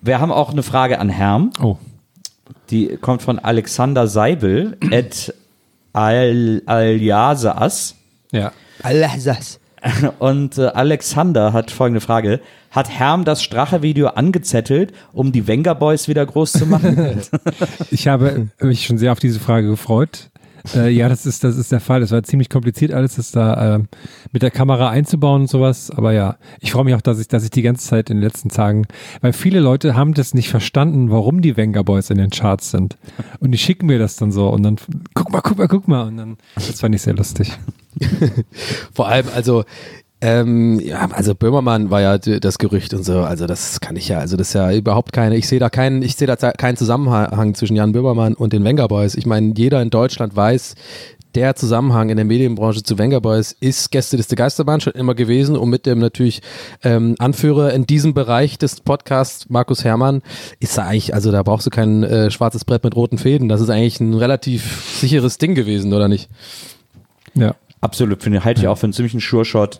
[0.00, 1.50] Wir haben auch eine Frage an Herrn.
[1.60, 1.76] Oh,
[2.70, 5.32] Die kommt von Alexander Seibel at
[5.92, 7.94] al Aljasas.
[8.32, 8.52] Ja.
[8.82, 9.60] Alles.
[10.18, 12.40] Und äh, Alexander hat folgende Frage.
[12.70, 17.22] Hat Herm das Strache-Video angezettelt, um die Wenger Boys wieder groß zu machen?
[17.90, 20.30] Ich habe mich schon sehr auf diese Frage gefreut.
[20.74, 22.02] Äh, ja, das ist, das ist der Fall.
[22.02, 23.88] Es war ziemlich kompliziert, alles das da ähm,
[24.32, 25.90] mit der Kamera einzubauen und sowas.
[25.90, 28.22] Aber ja, ich freue mich auch, dass ich, dass ich die ganze Zeit in den
[28.22, 28.86] letzten Tagen,
[29.20, 32.96] weil viele Leute haben das nicht verstanden, warum die Venga Boys in den Charts sind.
[33.40, 34.76] Und die schicken mir das dann so und dann,
[35.14, 36.06] guck mal, guck mal, guck mal.
[36.06, 37.52] Und dann, das fand ich sehr lustig.
[38.92, 39.64] Vor allem, also,
[40.22, 44.18] ähm, ja, also Böhmermann war ja das Gerücht und so, also das kann ich ja,
[44.18, 47.54] also das ist ja überhaupt keine, ich sehe da keinen, ich sehe da keinen Zusammenhang
[47.54, 49.14] zwischen Jan Böhmermann und den Wenger Boys.
[49.14, 50.74] Ich meine, jeder in Deutschland weiß,
[51.34, 55.68] der Zusammenhang in der Medienbranche zu Wenger Boys ist Gästeliste Geisterbahn schon immer gewesen und
[55.68, 56.40] mit dem natürlich
[56.82, 60.22] ähm, Anführer in diesem Bereich des Podcasts, Markus Herrmann,
[60.60, 63.60] ist da eigentlich, also da brauchst du kein äh, schwarzes Brett mit roten Fäden, das
[63.60, 66.30] ist eigentlich ein relativ sicheres Ding gewesen, oder nicht?
[67.34, 67.54] Ja.
[67.86, 69.78] Absolut, finde halte ich auch für einen ziemlichen Sure-Shot.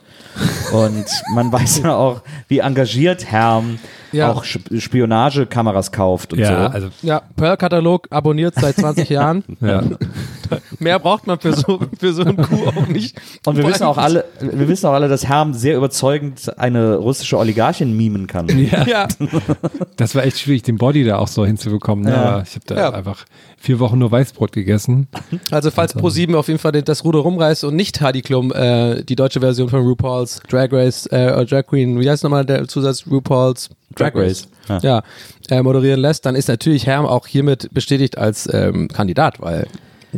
[0.72, 3.80] Und man weiß ja auch, wie engagiert Herm
[4.16, 4.32] Ja.
[4.32, 6.74] auch Spionagekameras kauft und Ja, so.
[6.74, 9.44] also, Ja, Pearl-Katalog abonniert seit 20 Jahren.
[9.60, 9.82] ja.
[10.78, 13.20] Mehr braucht man für so, für so einen Coup auch nicht.
[13.46, 17.36] Und wir wissen auch alle, wir wissen auch alle, dass Herm sehr überzeugend eine russische
[17.38, 18.46] Oligarchin mimen kann.
[18.86, 19.08] Ja,
[19.96, 22.04] Das war echt schwierig, den Body da auch so hinzubekommen.
[22.04, 22.12] Ne?
[22.12, 22.42] Ja.
[22.42, 22.90] Ich habe da Ja.
[22.92, 23.24] einfach
[23.58, 25.08] vier Wochen nur Weißbrot gegessen.
[25.50, 29.16] also falls Pro7 auf jeden Fall das Ruder rumreißt und nicht Heidi Klum äh, die
[29.16, 33.04] deutsche Version von RuPaul's Drag Race, äh, oder Drag Queen, wie heißt nochmal der Zusatz
[33.10, 35.02] RuPaul's Drag Race, Race, ja,
[35.48, 39.66] äh, moderieren lässt, dann ist natürlich Herm auch hiermit bestätigt als ähm, Kandidat, weil,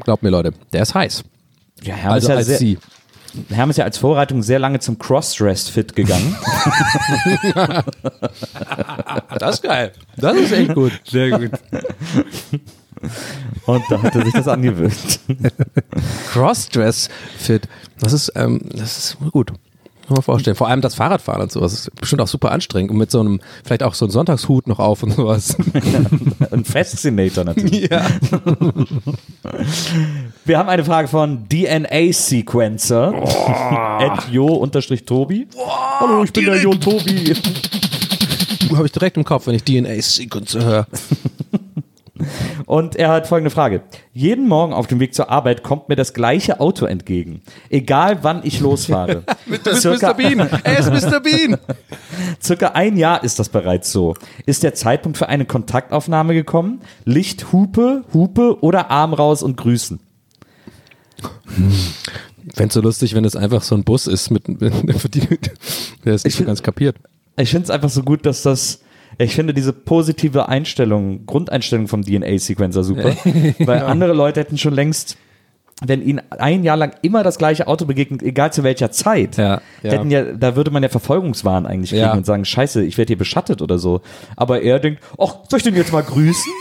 [0.00, 1.24] glaubt mir Leute, der ist heiß.
[1.82, 2.78] Ja, Herm, Also ist ja als sehr, sie.
[3.50, 6.36] Herm ist ja als Vorbereitung sehr lange zum Cross-Dress-Fit gegangen.
[9.38, 9.92] Das ist geil.
[10.16, 10.92] Das ist echt gut.
[11.04, 11.50] Sehr gut.
[13.66, 15.20] Und da hat er sich das angewöhnt.
[16.32, 17.68] Crossdress Fit.
[18.00, 19.52] Das ist, ähm, das ist gut.
[20.08, 20.56] Kann man vorstellen.
[20.56, 23.40] Vor allem das Fahrradfahren und sowas ist bestimmt auch super anstrengend und mit so einem,
[23.62, 25.54] vielleicht auch so einem Sonntagshut noch auf und sowas.
[26.50, 27.88] Ein Fascinator natürlich.
[27.90, 28.06] ja.
[30.46, 33.12] Wir haben eine Frage von DNA Sequencer.
[34.00, 35.46] At jo-tobi.
[36.00, 37.34] Hallo, ich bin der Jo-Tobi.
[38.74, 40.86] Habe ich direkt im Kopf, wenn ich DNA-Sequence höre.
[42.66, 43.82] Und er hat folgende Frage.
[44.12, 47.42] Jeden Morgen auf dem Weg zur Arbeit kommt mir das gleiche Auto entgegen.
[47.70, 49.22] Egal wann ich losfahre.
[49.46, 50.14] Du bist Mr.
[50.14, 50.48] Bean.
[50.64, 51.20] Er ist Mr.
[51.22, 51.56] Bean.
[52.42, 54.14] Circa ein Jahr ist das bereits so.
[54.46, 56.80] Ist der Zeitpunkt für eine Kontaktaufnahme gekommen?
[57.04, 60.00] Licht, Hupe, Hupe oder Arm raus und grüßen?
[62.54, 64.60] Fänd's so lustig, wenn es einfach so ein Bus ist mit, mit
[65.14, 65.26] die,
[66.04, 66.96] der ist nicht so ganz kapiert.
[67.36, 68.80] Ich finde es einfach so gut, dass das.
[69.18, 73.16] Ich finde diese positive Einstellung, Grundeinstellung vom DNA-Sequencer super.
[73.58, 75.16] weil andere Leute hätten schon längst,
[75.86, 79.60] wenn ihnen ein Jahr lang immer das gleiche Auto begegnet, egal zu welcher Zeit, Ja.
[79.82, 79.92] Ja.
[79.92, 82.12] hätten ja, da würde man ja Verfolgungswahn eigentlich kriegen Ja.
[82.14, 84.00] und sagen, scheiße, ich werde hier beschattet oder so.
[84.36, 86.52] Aber er denkt, ach, soll ich den jetzt mal grüßen?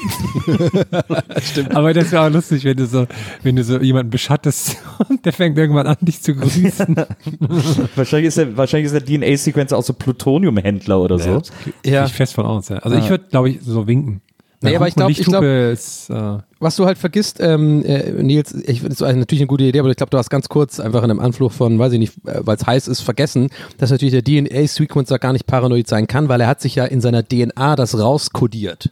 [1.73, 3.07] Aber das wäre auch lustig, wenn du so,
[3.43, 4.77] wenn du so jemanden beschattest
[5.09, 6.95] und der fängt irgendwann an, dich zu grüßen.
[7.95, 11.41] wahrscheinlich ist der, wahrscheinlich ist der DNA-Sequencer auch so Plutoniumhändler oder so.
[11.85, 12.05] Ja.
[12.05, 12.77] Ich fest von aus, ja.
[12.77, 14.21] Also ich würde, glaube ich, so winken.
[14.61, 18.11] Nee, aber ich glaub- ich glaub- Lichthupe ist, äh, Was du halt vergisst, ähm, äh,
[18.23, 20.79] Nils, ich finde es natürlich eine gute Idee, aber ich glaube, du hast ganz kurz
[20.79, 23.91] einfach in einem Anflug von, weiß ich nicht, äh, weil es heiß ist, vergessen, dass
[23.91, 27.21] natürlich der DNA-Sequencer gar nicht paranoid sein kann, weil er hat sich ja in seiner
[27.23, 28.89] DNA das rauskodiert.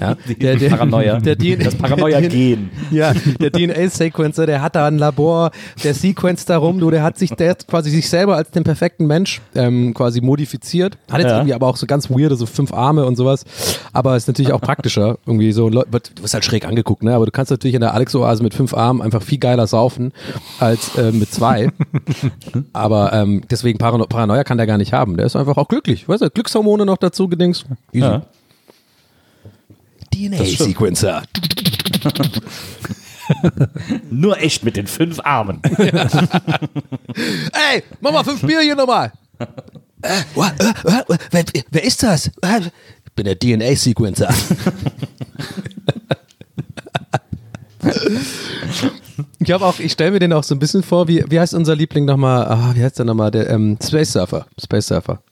[0.00, 1.18] Ja, der, der, Paranoia.
[1.24, 2.70] Der DNA, Das Paranoia-Gen.
[2.90, 5.50] Ja, der DNA-Sequencer, der hat da ein Labor,
[5.82, 9.06] der sequenzt da rum, du, der hat sich, der quasi sich selber als den perfekten
[9.06, 10.98] Mensch ähm, quasi modifiziert.
[11.10, 11.36] Hat jetzt Ja.
[11.38, 13.44] irgendwie aber auch so ganz weirde, so fünf Arme und sowas.
[13.92, 15.18] Aber ist natürlich auch praktischer.
[15.26, 17.14] Irgendwie so, du wirst halt schräg angeguckt, ne?
[17.14, 20.12] Aber du kannst natürlich in der Alex-Oase mit fünf Armen einfach viel geiler saufen
[20.60, 21.68] als äh, mit zwei.
[22.72, 25.16] aber ähm, deswegen Parano Paranoia kann der gar nicht haben.
[25.16, 26.08] Der ist einfach auch glücklich.
[26.08, 27.64] Weißt du, Glückshormone noch dazu gedings.
[27.92, 28.04] Easy.
[28.06, 28.22] Ja.
[30.14, 31.22] DNA-Sequencer.
[34.10, 35.60] Nur echt mit den fünf Armen.
[35.78, 35.90] Ey,
[38.00, 39.12] mach mal fünf Bier hier nochmal.
[40.02, 42.26] Äh, wa- äh, äh, wer, wer ist das?
[42.42, 42.60] Äh,
[43.06, 44.28] Ich bin der DNA-Sequencer.
[49.38, 51.54] Ich habe auch, ich stelle mir den auch so ein bisschen vor, wie, wie heißt
[51.54, 54.46] unser Liebling nochmal, ah, wie heißt der nochmal, der ähm, Space Surfer.
[54.62, 55.22] Space Surfer.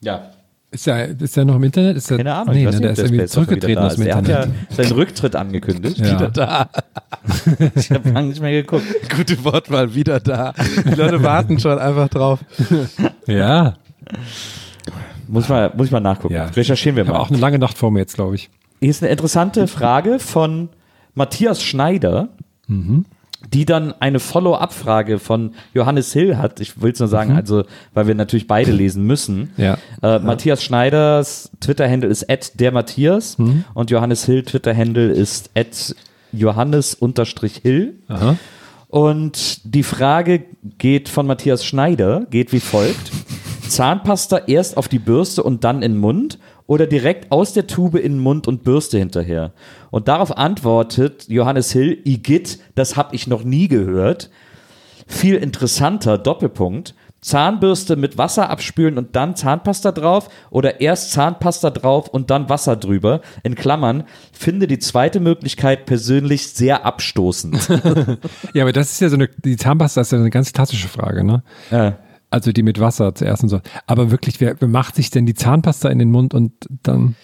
[0.00, 0.30] Ja.
[0.76, 1.96] Ist der, ist der noch im Internet?
[1.96, 2.54] Ist der, Keine Ahnung.
[2.54, 4.06] Nee, ich weiß ne, der ist irgendwie zurückgetreten wieder aus dem.
[4.06, 4.28] Internet.
[4.28, 5.98] Er hat ja seinen Rücktritt angekündigt.
[5.98, 6.28] Ja.
[6.28, 6.68] Da.
[7.74, 8.84] Ich habe lange nicht mehr geguckt.
[9.16, 10.52] Gute Wortwahl, wieder da.
[10.84, 12.38] Die Leute warten schon einfach drauf.
[13.26, 13.74] ja.
[15.26, 16.34] Muss ich mal, muss ich mal nachgucken.
[16.34, 16.44] Ja.
[16.46, 17.16] Recherchieren wir Ich mal.
[17.18, 18.48] auch eine lange Nacht vor mir jetzt, glaube ich.
[18.80, 20.68] Hier ist eine interessante Frage von
[21.14, 22.28] Matthias Schneider,
[23.52, 26.60] die dann eine Follow-up-Frage von Johannes Hill hat.
[26.60, 29.52] Ich will es nur sagen, also, weil wir natürlich beide lesen müssen.
[29.56, 29.78] Ja.
[30.02, 33.36] Äh, Matthias Schneiders Twitter-Handle ist at der Matthias
[33.74, 35.94] und Johannes Hill Twitter-Handle ist at
[36.32, 37.94] Johannes-Hill.
[38.88, 40.44] Und die Frage
[40.78, 43.10] geht von Matthias Schneider, geht wie folgt.
[43.68, 47.96] Zahnpasta erst auf die Bürste und dann in den Mund oder direkt aus der Tube
[47.96, 49.52] in den Mund und Bürste hinterher?
[49.90, 54.30] Und darauf antwortet Johannes Hill, Igitt, das habe ich noch nie gehört.
[55.06, 56.94] Viel interessanter, Doppelpunkt.
[57.26, 62.76] Zahnbürste mit Wasser abspülen und dann Zahnpasta drauf oder erst Zahnpasta drauf und dann Wasser
[62.76, 63.20] drüber.
[63.42, 67.68] In Klammern, finde die zweite Möglichkeit persönlich sehr abstoßend.
[68.52, 71.24] Ja, aber das ist ja so eine, die Zahnpasta ist ja eine ganz klassische Frage,
[71.24, 71.42] ne?
[71.70, 71.92] äh.
[72.30, 73.60] Also die mit Wasser zuerst und so.
[73.86, 77.14] Aber wirklich, wer, wer macht sich denn die Zahnpasta in den Mund und dann.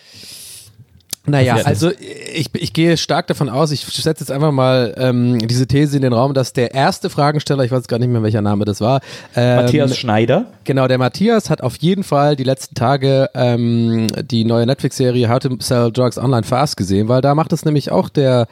[1.24, 1.90] Naja, also
[2.34, 6.02] ich, ich gehe stark davon aus, ich setze jetzt einfach mal ähm, diese These in
[6.02, 9.00] den Raum, dass der erste Fragensteller, ich weiß gar nicht mehr, welcher Name das war,
[9.36, 10.46] ähm, Matthias Schneider.
[10.64, 15.38] Genau, der Matthias hat auf jeden Fall die letzten Tage ähm, die neue Netflix-Serie How
[15.38, 18.48] to Sell Drugs Online Fast gesehen, weil da macht es nämlich auch der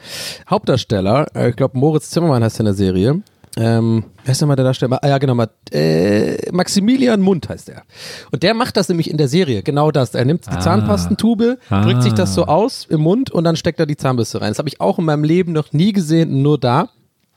[0.49, 3.21] Hauptdarsteller, äh, ich glaube Moritz Zimmermann heißt er in der Serie.
[3.57, 4.99] Ähm, wer ist denn mal der Darsteller?
[5.03, 7.83] Ah, ja, genau, Ma- äh, Maximilian Mund heißt er.
[8.31, 10.15] Und der macht das nämlich in der Serie, genau das.
[10.15, 13.85] Er nimmt die Zahnpastentube, drückt sich das so aus im Mund und dann steckt er
[13.85, 14.51] die Zahnbürste rein.
[14.51, 16.89] Das habe ich auch in meinem Leben noch nie gesehen, nur da.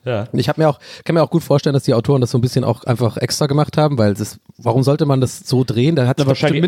[0.05, 0.29] Ja.
[0.31, 2.39] Und ich habe mir auch, kann mir auch gut vorstellen, dass die Autoren das so
[2.39, 5.97] ein bisschen auch einfach extra gemacht haben, weil das, warum sollte man das so drehen?
[5.97, 6.61] Da hat sich doch wahrscheinlich-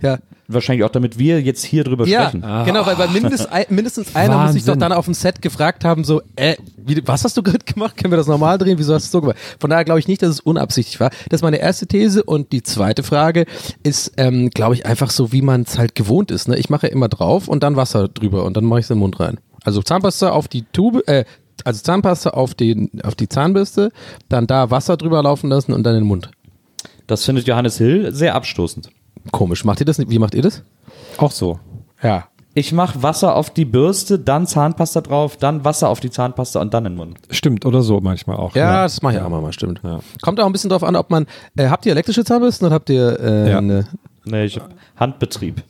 [0.00, 2.42] ja, Wahrscheinlich auch, damit wir jetzt hier drüber ja, sprechen.
[2.66, 6.04] genau, weil bei mindest, mindestens einer muss sich doch dann auf dem Set gefragt haben,
[6.04, 7.96] so, äh, wie, was hast du gerade gemacht?
[7.96, 8.78] Können wir das normal drehen?
[8.78, 9.38] Wieso hast du es so gemacht?
[9.58, 11.10] Von daher glaube ich nicht, dass es unabsichtlich war.
[11.30, 13.46] Das ist meine erste These und die zweite Frage
[13.82, 16.48] ist, ähm, glaube ich, einfach so, wie man es halt gewohnt ist.
[16.48, 16.58] Ne?
[16.58, 19.00] Ich mache immer drauf und dann Wasser drüber und dann mache ich es in den
[19.00, 19.38] Mund rein.
[19.64, 21.24] Also Zahnpasta auf die Tube, äh,
[21.64, 23.92] also Zahnpasta auf, den, auf die Zahnbürste,
[24.28, 26.30] dann da Wasser drüber laufen lassen und dann in den Mund.
[27.06, 28.90] Das findet Johannes Hill sehr abstoßend.
[29.32, 29.64] Komisch.
[29.64, 30.10] Macht ihr das nicht?
[30.10, 30.62] Wie macht ihr das?
[31.18, 31.58] Auch so.
[32.02, 32.24] Ja.
[32.56, 36.72] Ich mache Wasser auf die Bürste, dann Zahnpasta drauf, dann Wasser auf die Zahnpasta und
[36.72, 37.18] dann in den Mund.
[37.30, 38.54] Stimmt, oder so manchmal auch.
[38.54, 39.80] Ja, das mache ich auch mal, stimmt.
[40.22, 42.90] Kommt auch ein bisschen drauf an, ob man, äh, habt ihr elektrische Zahnbürsten oder habt
[42.90, 43.58] ihr äh, Ja.
[43.58, 43.88] eine,
[44.26, 45.62] Nee, ich hab Handbetrieb.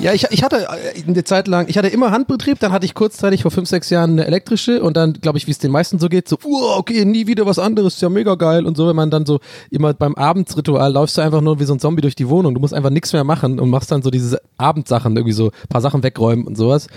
[0.00, 2.92] Ja, ich, ich hatte äh, eine Zeit lang, ich hatte immer Handbetrieb, dann hatte ich
[2.92, 5.98] kurzzeitig vor fünf, sechs Jahren eine elektrische und dann, glaube ich, wie es den meisten
[5.98, 6.36] so geht, so,
[6.76, 9.40] okay, nie wieder was anderes, ist ja mega geil und so, wenn man dann so
[9.70, 12.60] immer beim Abendsritual läufst du einfach nur wie so ein Zombie durch die Wohnung, du
[12.60, 15.80] musst einfach nichts mehr machen und machst dann so diese Abendsachen, irgendwie so ein paar
[15.80, 16.88] Sachen wegräumen und sowas.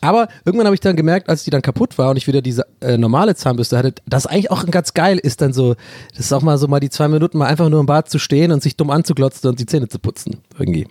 [0.00, 2.66] Aber irgendwann habe ich dann gemerkt, als die dann kaputt war und ich wieder diese
[2.80, 5.74] äh, normale Zahnbürste hatte, dass eigentlich auch ganz geil ist, dann so,
[6.10, 8.18] das ist auch mal so mal die zwei Minuten mal einfach nur im Bad zu
[8.18, 10.86] stehen und sich dumm anzuglotzen und die Zähne zu putzen, irgendwie.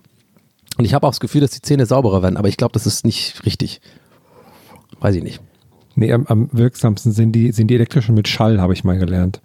[0.77, 2.85] Und ich habe auch das Gefühl, dass die Zähne sauberer werden, aber ich glaube, das
[2.85, 3.79] ist nicht richtig.
[4.99, 5.41] Weiß ich nicht.
[5.95, 9.41] Nee, am, am wirksamsten sind die, sind die elektrischen mit Schall, habe ich mal gelernt.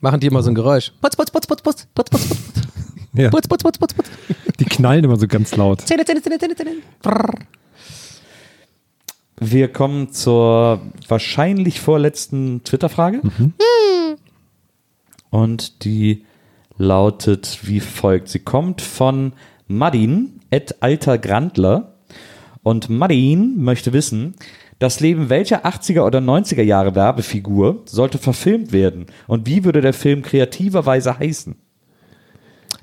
[0.00, 0.92] Machen die immer so ein Geräusch.
[1.00, 2.38] Putz, putz, putz, putz, putz, putz, putz, putz,
[3.12, 4.08] Ja, putz, putz, putz, putz, putz.
[4.58, 5.82] die knallen immer so ganz laut.
[5.82, 6.70] Zähne, Zähne, Zähne, Zähne, Zähne.
[7.02, 7.34] Brrr.
[9.44, 13.22] Wir kommen zur wahrscheinlich vorletzten Twitter-Frage.
[15.30, 16.24] Und die
[16.78, 18.28] lautet wie folgt.
[18.28, 19.32] Sie kommt von
[19.66, 21.94] Madin, et alter Grandler.
[22.62, 24.34] Und Madin möchte wissen,
[24.78, 29.06] das Leben welcher 80er oder 90er Jahre Werbefigur sollte verfilmt werden?
[29.26, 31.56] Und wie würde der Film kreativerweise heißen?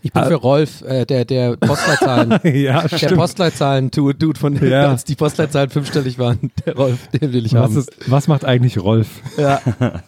[0.01, 4.89] Ich bin für Rolf, äh, der, der Postleitzahlen, ja, der Postleitzahlen-Dude von Ja.
[4.91, 6.51] als die Postleitzahlen fünfstellig waren.
[6.65, 7.77] Der Rolf, den will ich Was, haben.
[7.77, 9.07] ist, was macht eigentlich Rolf?
[9.37, 9.61] Ja.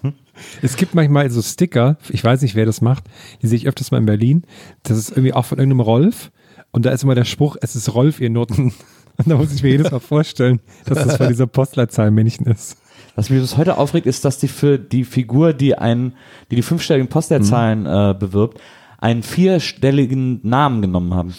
[0.63, 3.03] Es gibt manchmal so Sticker, ich weiß nicht, wer das macht,
[3.43, 4.43] die sehe ich öfters mal in Berlin.
[4.81, 6.31] Das ist irgendwie auch von irgendeinem Rolf.
[6.71, 8.73] Und da ist immer der Spruch, es ist Rolf, ihr Noten.
[9.17, 12.77] Und da muss ich mir jedes Mal vorstellen, dass das von dieser Postleitzahlmännchen ist.
[13.15, 16.13] Was mich bis heute aufregt, ist, dass die für die Figur, die einen,
[16.49, 18.59] die die fünfstelligen Postleitzahlen äh, bewirbt,
[19.01, 21.35] einen vierstelligen Namen genommen haben.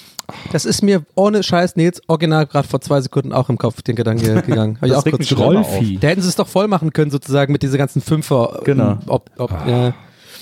[0.50, 3.96] Das ist mir ohne Scheiß Nils original gerade vor zwei Sekunden auch im Kopf den
[3.96, 4.78] Gedanke gegangen.
[4.80, 5.98] Hab ich auch kurz Rolfi.
[5.98, 8.60] Da hätten sie es doch voll machen können, sozusagen mit dieser ganzen Fünfer.
[8.64, 8.98] Genau.
[9.06, 9.94] Ob, ob, ja.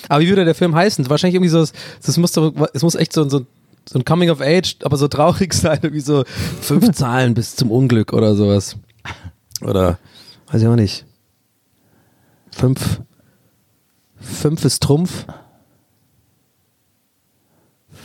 [0.09, 1.09] Aber wie würde der Film heißen?
[1.11, 1.65] Wahrscheinlich irgendwie so,
[2.05, 3.43] das muss doch, es muss echt so, so,
[3.89, 6.25] so ein Coming of Age, aber so traurig sein, irgendwie so
[6.61, 8.77] fünf Zahlen bis zum Unglück oder sowas.
[9.63, 9.99] Oder,
[10.51, 11.05] weiß ich auch nicht.
[12.51, 13.01] Fünf.
[14.17, 15.27] Fünf ist Trumpf.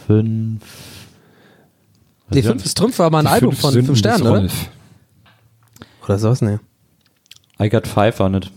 [0.07, 0.61] Fünf.
[2.29, 4.51] Nee, fünf ist Trumpf war mal ein Die Album von Sünden fünf Sternen, des oder?
[6.05, 6.59] Oder sowas, ne?
[7.61, 8.51] I got five on it.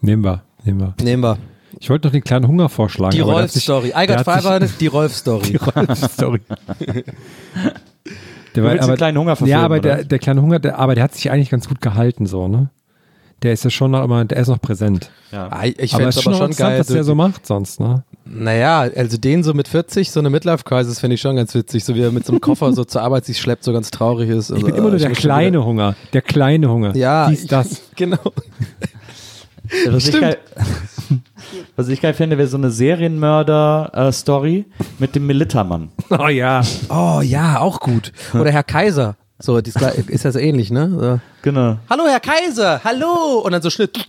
[0.00, 0.94] Nehmen wir, nehmen wir.
[1.02, 1.38] Nehmen wir.
[1.80, 3.14] Ich wollte noch den kleinen Hunger vorschlagen.
[3.14, 3.88] Die aber Rolf-Story.
[3.88, 5.46] I got hat sich- five, die Rolf-Story.
[5.52, 6.40] Die Rolf-Story.
[8.54, 9.96] Der Du willst den aber, kleinen Hunger Ja, verfilmen, aber oder?
[9.96, 12.70] der, der kleine Hunger, der, aber der hat sich eigentlich ganz gut gehalten, so, ne?
[13.42, 15.10] Der ist ja schon noch immer, der ist noch präsent.
[15.30, 16.80] Ah, Ich aber es ist schon aber schon geil.
[16.80, 18.02] was der so macht sonst, ne?
[18.24, 21.84] Naja, also den so mit 40, so eine Midlife-Crisis finde ich schon ganz witzig.
[21.84, 24.28] So wie er mit so einem Koffer so zur Arbeit sich schleppt, so ganz traurig
[24.28, 24.50] ist.
[24.50, 25.94] Ich bin immer nur der kleine Hunger.
[26.12, 26.96] Der kleine Hunger.
[26.96, 27.82] Ja, Dies, ich- das.
[27.96, 28.18] Genau.
[29.90, 30.38] Was ich, geil,
[31.76, 34.64] was ich geil finde, wäre so eine Serienmörder-Story
[34.98, 35.90] mit dem Militermann.
[36.10, 36.62] Oh ja.
[36.88, 38.12] Oh ja, auch gut.
[38.32, 39.16] Oder Herr Kaiser.
[39.40, 40.90] So, dies, ist ja so ähnlich, ne?
[40.90, 41.20] So.
[41.42, 41.78] Genau.
[41.88, 43.40] Hallo, Herr Kaiser, hallo!
[43.44, 43.96] Und dann so Schnitt.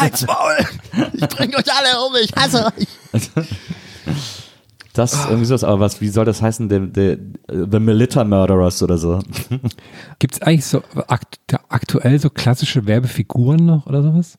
[0.00, 0.56] Halt's Maul!
[1.12, 2.88] Ich bring euch alle um, ich hasse euch!
[4.94, 6.68] Das ist irgendwie sowas, aber was, wie soll das heißen?
[6.68, 9.20] The, the, the Militer Murderers oder so.
[10.18, 14.38] Gibt es eigentlich so akt aktuell so klassische Werbefiguren noch oder sowas?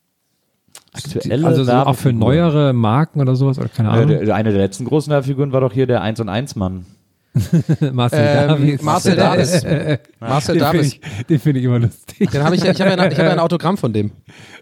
[0.91, 3.57] Aktuelle also so auch für neuere Marken oder sowas?
[3.57, 4.07] Oder keine Ja, Ahnung.
[4.25, 6.85] der, eine der letzten großen Werbefiguren war doch hier der 1 und 1 Mann.
[7.93, 8.81] Marcel Ähm, Davis.
[8.81, 9.63] Marcel Davis.
[10.19, 10.85] Marcel Den finde
[11.27, 12.29] ich, find ich immer lustig.
[12.31, 14.11] Den habe ich, ich habe ja, hab ja ein Autogramm von dem.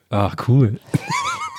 [0.10, 0.80] Ach, cool.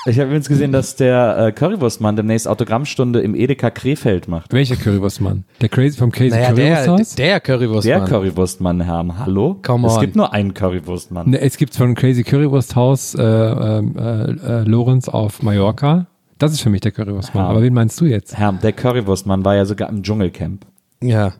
[0.04, 4.52] Ich habe übrigens gesehen, dass der äh, Currywurstmann demnächst Autogrammstunde im Edeka Krefeld macht.
[4.52, 5.44] Welcher Currywurstmann?
[5.60, 7.14] Der Crazy vom Crazy Naja, der, Currywursthaus?
[7.14, 7.40] der.
[7.40, 8.08] Der Mann.
[8.08, 9.06] Currywurstmann, Herr.
[9.18, 9.60] Hallo?
[9.62, 10.00] Come es on.
[10.00, 11.30] gibt nur einen Currywurstmann.
[11.30, 16.06] Ne, es gibt von Crazy Currywursthaus äh, ähm, äh, äh, Lorenz auf Mallorca.
[16.38, 17.44] Das ist für mich der Currywurstmann.
[17.44, 17.50] Ja.
[17.50, 18.36] Aber wen meinst du jetzt?
[18.36, 20.66] Herr, der Currywurstmann war ja sogar im Dschungelcamp.
[21.02, 21.32] Ja.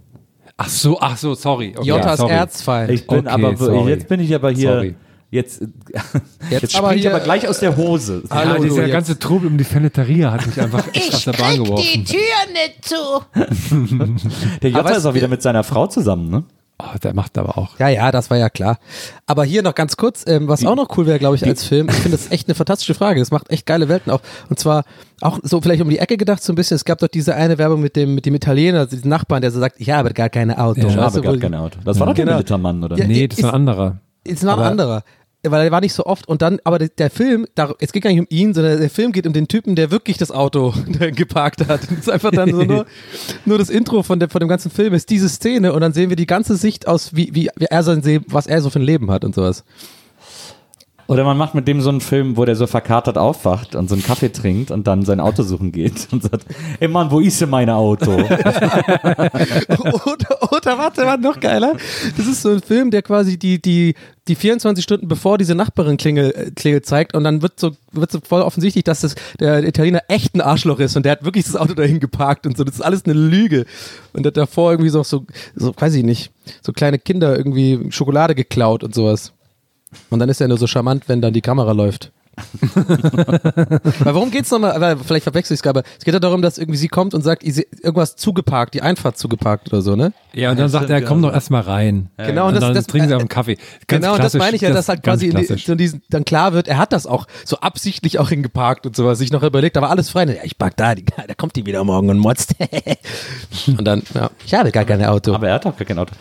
[0.57, 1.75] Ach so, ach so, sorry.
[1.77, 2.33] Okay, Jotas sorry.
[2.33, 2.90] Erzfeind.
[2.90, 3.90] Ich bin Okay, aber, sorry.
[3.90, 4.94] jetzt bin ich aber hier, Sorry.
[5.31, 5.61] jetzt,
[6.51, 8.22] Jetzt jetzt aber ich aber gleich aus der Hose.
[8.29, 8.92] Ja, Hallo, du dieser jetzt.
[8.92, 11.85] ganze Trubel um die Feneteria hat mich einfach echt aus Ich der Bahn krieg geworfen.
[11.94, 12.18] die Tür
[12.53, 14.16] nicht zu.
[14.62, 16.44] Der Jota Aber ist auch wieder mit seiner Frau zusammen, ne?
[16.85, 17.79] Oh, der macht aber auch.
[17.79, 18.79] Ja, ja, das war ja klar.
[19.27, 21.88] Aber hier noch ganz kurz, ähm, was auch noch cool wäre, glaube ich, als Film.
[21.88, 23.21] Ich finde das echt eine fantastische Frage.
[23.21, 24.21] Das macht echt geile Welten auf.
[24.51, 24.85] Und zwar
[25.21, 26.75] auch so vielleicht um die Ecke gedacht, so ein bisschen.
[26.75, 29.53] Es gab doch diese eine Werbung mit dem, mit dem Italiener, also diesen Nachbarn, der
[29.53, 30.83] so sagt, ich habe gar keine Autos.
[30.83, 31.79] Ja, Ich habe gar kein Auto.
[31.85, 32.37] Das war doch der Genau.
[32.38, 32.97] Militermann, oder?
[32.99, 33.99] Ja, Nee, ist- das war ein anderer.
[34.25, 35.03] Ist noch ein anderer.
[35.44, 38.11] Weil er war nicht so oft und dann, aber der, Film, da, es geht gar
[38.11, 40.72] nicht um ihn, sondern der Film geht um den Typen, der wirklich das Auto
[41.16, 41.81] geparkt hat.
[41.90, 42.87] Das ist einfach dann so nur,
[43.44, 46.11] nur das Intro von, der, von dem ganzen Film ist diese Szene und dann sehen
[46.11, 48.78] wir die ganze Sicht aus, wie, wie, wie er sein Se- was er so für
[48.78, 49.64] ein Leben hat und sowas.
[51.12, 53.94] Oder man macht mit dem so einen Film, wo der so verkatert aufwacht und so
[53.94, 56.46] einen Kaffee trinkt und dann sein Auto suchen geht und sagt,
[56.81, 58.12] ey Mann, wo ist denn mein Auto?
[58.16, 58.31] oder,
[60.51, 61.77] oder warte, warte, noch geiler.
[62.16, 63.94] Das ist so ein Film, der quasi die, die,
[64.27, 68.11] die 24 Stunden bevor diese Nachbarin Klingel, äh, Klingel zeigt und dann wird so, wird
[68.11, 71.44] so voll offensichtlich, dass das, der Italiener echt ein Arschloch ist und der hat wirklich
[71.44, 72.64] das Auto dahin geparkt und so.
[72.64, 73.66] Das ist alles eine Lüge.
[74.14, 76.31] Und hat davor irgendwie so, so, so, weiß ich nicht,
[76.62, 79.35] so kleine Kinder irgendwie Schokolade geklaut und sowas.
[80.11, 82.11] Und dann ist er nur so charmant, wenn dann die Kamera läuft.
[82.75, 84.81] Weil worum geht's nochmal?
[84.81, 85.83] Weil Vielleicht verwechsel ich es aber.
[85.99, 89.68] Es geht ja darum, dass irgendwie sie kommt und sagt, irgendwas zugeparkt, die Einfahrt zugeparkt
[89.73, 90.12] oder so, ne?
[90.33, 92.09] Ja, und dann sagt er, komm doch erstmal rein.
[92.16, 93.57] Genau, und und das- dann das- trinken sie äh, auch einen Kaffee.
[93.87, 96.68] Ganz genau, und das meine ich ja, dass halt quasi in diesen, dann klar wird,
[96.68, 100.09] er hat das auch so absichtlich auch hingeparkt und sowas, sich noch überlegt, aber alles
[100.11, 100.25] frei.
[100.25, 102.55] Ja, ich park da, die, da kommt die wieder morgen und motzt.
[103.66, 105.35] und dann, ja, ich habe gar kein Auto.
[105.35, 106.14] Aber er hat auch gar kein Auto.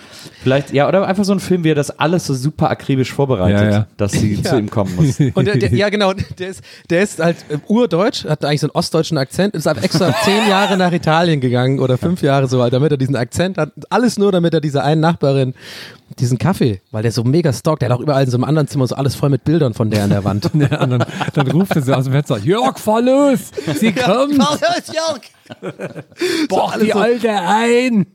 [0.43, 3.61] Vielleicht, ja, oder einfach so ein Film, wie er das alles so super akribisch vorbereitet,
[3.61, 3.87] Ja, ja.
[3.97, 5.19] dass sie zu ihm kommen muss.
[5.19, 6.00] Und der, der, ja, genau,
[6.39, 9.83] der ist, der ist halt äh, urdeutsch, hat eigentlich so einen ostdeutschen Akzent, ist aber
[9.83, 13.57] extra zehn Jahre nach Italien gegangen oder fünf Jahre so, alt, damit er diesen Akzent
[13.57, 13.71] hat.
[13.89, 15.53] Alles nur, damit er dieser einen Nachbarin
[16.19, 18.67] diesen Kaffee, weil der so mega stalkt, der hat auch überall in so einem anderen
[18.67, 20.49] Zimmer so alles voll mit Bildern von der an der Wand.
[20.61, 23.39] Ja, und dann, dann ruft er sie aus dem Fenster, Jörg, fahr los,
[23.79, 24.37] sie kommt,
[26.49, 28.05] boah, die Alte ein.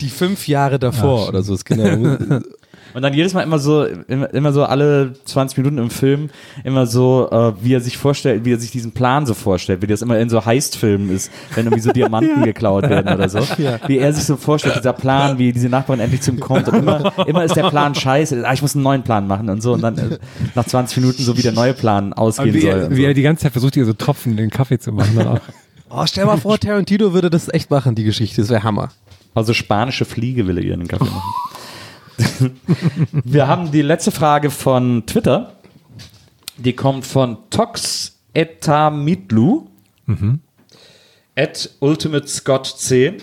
[0.00, 2.16] Die fünf Jahre davor oder so ist genau.
[2.94, 6.30] Und dann jedes Mal immer so, immer, immer so alle 20 Minuten im Film,
[6.64, 9.86] immer so, äh, wie er sich vorstellt, wie er sich diesen Plan so vorstellt, wie
[9.86, 13.40] das immer in so Heist-Filmen ist, wenn irgendwie so Diamanten geklaut werden oder so.
[13.86, 16.68] Wie er sich so vorstellt, dieser Plan, wie diese Nachbarin endlich zu ihm kommt.
[16.68, 19.62] Und immer, immer ist der Plan scheiße, ah, ich muss einen neuen Plan machen und
[19.62, 19.72] so.
[19.72, 20.18] Und dann äh,
[20.54, 22.70] nach 20 Minuten so wie der neue Plan ausgehen Wie, soll.
[22.70, 23.02] er, wie so.
[23.02, 25.16] er die ganze Zeit versucht, ihr so Tropfen in den Kaffee zu machen.
[25.16, 25.40] Dann auch.
[25.92, 28.40] Oh, stell mal vor, Tarantino würde das echt machen, die Geschichte.
[28.40, 28.90] Das wäre Hammer.
[29.34, 31.32] Also spanische Fliege will er ihr in den Kaffee machen.
[33.24, 35.54] Wir haben die letzte Frage von Twitter.
[36.56, 39.66] Die kommt von Tox Etamitlu.
[41.36, 43.18] At Ultimate Scott 10.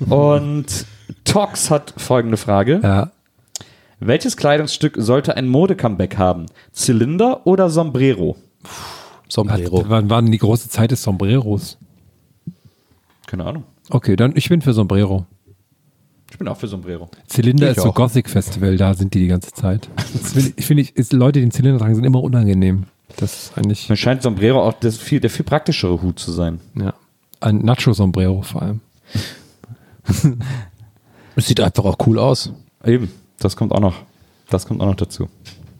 [0.08, 0.86] Und
[1.24, 2.80] Tox hat folgende Frage.
[2.82, 3.10] Ja.
[4.00, 6.46] Welches Kleidungsstück sollte ein Modecomeback haben?
[6.72, 8.36] Zylinder oder Sombrero?
[9.28, 9.84] Sombrero.
[9.88, 11.78] Wann war denn die große Zeit des Sombreros?
[13.26, 13.64] Keine Ahnung.
[13.90, 15.26] Okay, dann ich bin für Sombrero.
[16.34, 17.08] Ich bin auch für Sombrero.
[17.28, 17.94] Zylinder Ich ist so auch.
[17.94, 19.88] Gothic Festival, da sind die die ganze Zeit.
[20.56, 22.86] Ich, finde ich ist, Leute, die einen Zylinder tragen, sind immer unangenehm.
[23.14, 26.58] Das ist eigentlich, Mir scheint Sombrero auch das viel, der viel praktischere Hut zu sein.
[26.74, 26.92] ja,
[27.38, 28.80] ein Nacho-Sombrero vor allem.
[31.36, 32.52] Es sieht einfach auch cool aus.
[32.84, 34.02] Eben, das kommt auch noch.
[34.50, 35.28] Das kommt auch noch dazu.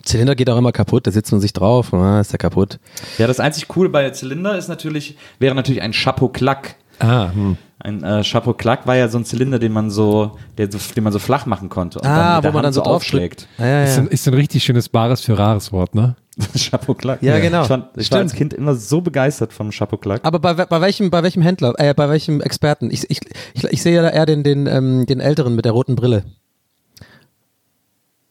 [0.04, 2.78] Zylinder geht auch immer kaputt, da sitzt man sich drauf, ah, ist der kaputt.
[3.18, 6.76] Ja, das einzig Coole bei Zylinder ist natürlich, wäre natürlich ein Chapeau Clack.
[7.00, 7.56] Ah, hm.
[7.80, 11.12] Ein äh, Chapeau Clack war ja so ein Zylinder, den man so, der, den man
[11.12, 13.48] so flach machen konnte und Ah, der wo man Hand dann so aufschlägt.
[13.58, 14.02] Ja, ja, Ist, ja.
[14.02, 16.14] ein, ist ein richtig schönes bares für rares Wort, ne?
[16.56, 17.22] Chapeau Clack.
[17.22, 17.62] Ja, genau.
[17.62, 20.20] Ich, fand, ich war als Kind immer so begeistert vom Chapeau Clack.
[20.24, 22.90] Aber bei, bei welchem, bei welchem Händler, äh, bei welchem Experten?
[22.90, 23.20] Ich, ich,
[23.54, 26.24] ich, ich sehe ja da eher den, den, ähm, den Älteren mit der roten Brille.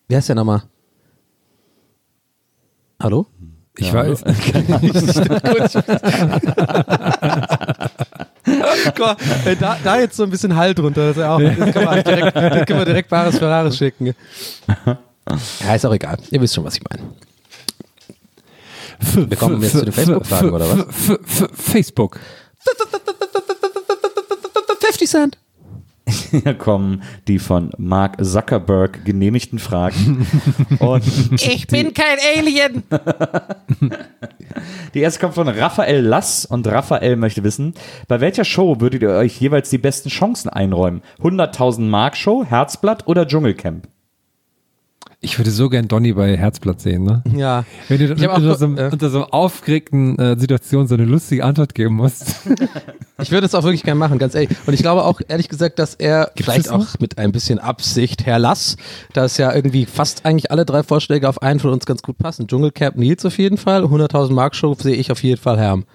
[0.08, 0.64] Wie heißt der nochmal?
[3.02, 3.28] Hallo?
[3.78, 4.24] Ich weiß.
[7.50, 7.53] Guck
[9.00, 9.18] mal,
[9.60, 12.36] da, da jetzt so ein bisschen Halt drunter, das, auch, das, können wir eigentlich direkt,
[12.36, 14.14] das können wir direkt Bares Ferraris schicken.
[15.66, 16.18] Ja, ist auch egal.
[16.32, 17.04] Ihr wisst schon, was ich meine.
[19.30, 20.86] Wir kommen jetzt zu den Facebook-Fragen, oder was?
[21.54, 22.20] Facebook.
[24.80, 25.38] 50 Cent.
[26.32, 30.28] Hier kommen die von Mark Zuckerberg genehmigten Fragen.
[30.80, 31.04] Und
[31.42, 32.84] Ich bin kein Alien.
[34.94, 37.74] die erste kommt von Raphael Lass und Raphael möchte wissen,
[38.08, 41.02] bei welcher Show würdet ihr euch jeweils die besten Chancen einräumen?
[41.22, 43.88] 100.000 Mark Show, Herzblatt oder Dschungelcamp?
[45.26, 47.24] Ich würde so gern Donny bei Herzblatt sehen, ne?
[47.34, 47.64] Ja.
[47.88, 48.90] Wenn du auch unter, ge- so, einem- äh.
[48.92, 52.36] unter so einer aufgeregten äh, Situation so eine lustige Antwort geben musst.
[53.22, 54.50] Ich würde es auch wirklich gerne machen, ganz ehrlich.
[54.66, 57.00] Und ich glaube auch, ehrlich gesagt, dass er Gibt's vielleicht auch noch?
[57.00, 58.76] mit ein bisschen Absicht, Herr Lass,
[59.14, 62.48] dass ja irgendwie fast eigentlich alle drei Vorschläge auf einen von uns ganz gut passen.
[62.48, 65.86] Dschungelcamp Nils auf jeden Fall, 100.000 Mark Show sehe ich auf jeden Fall Herm.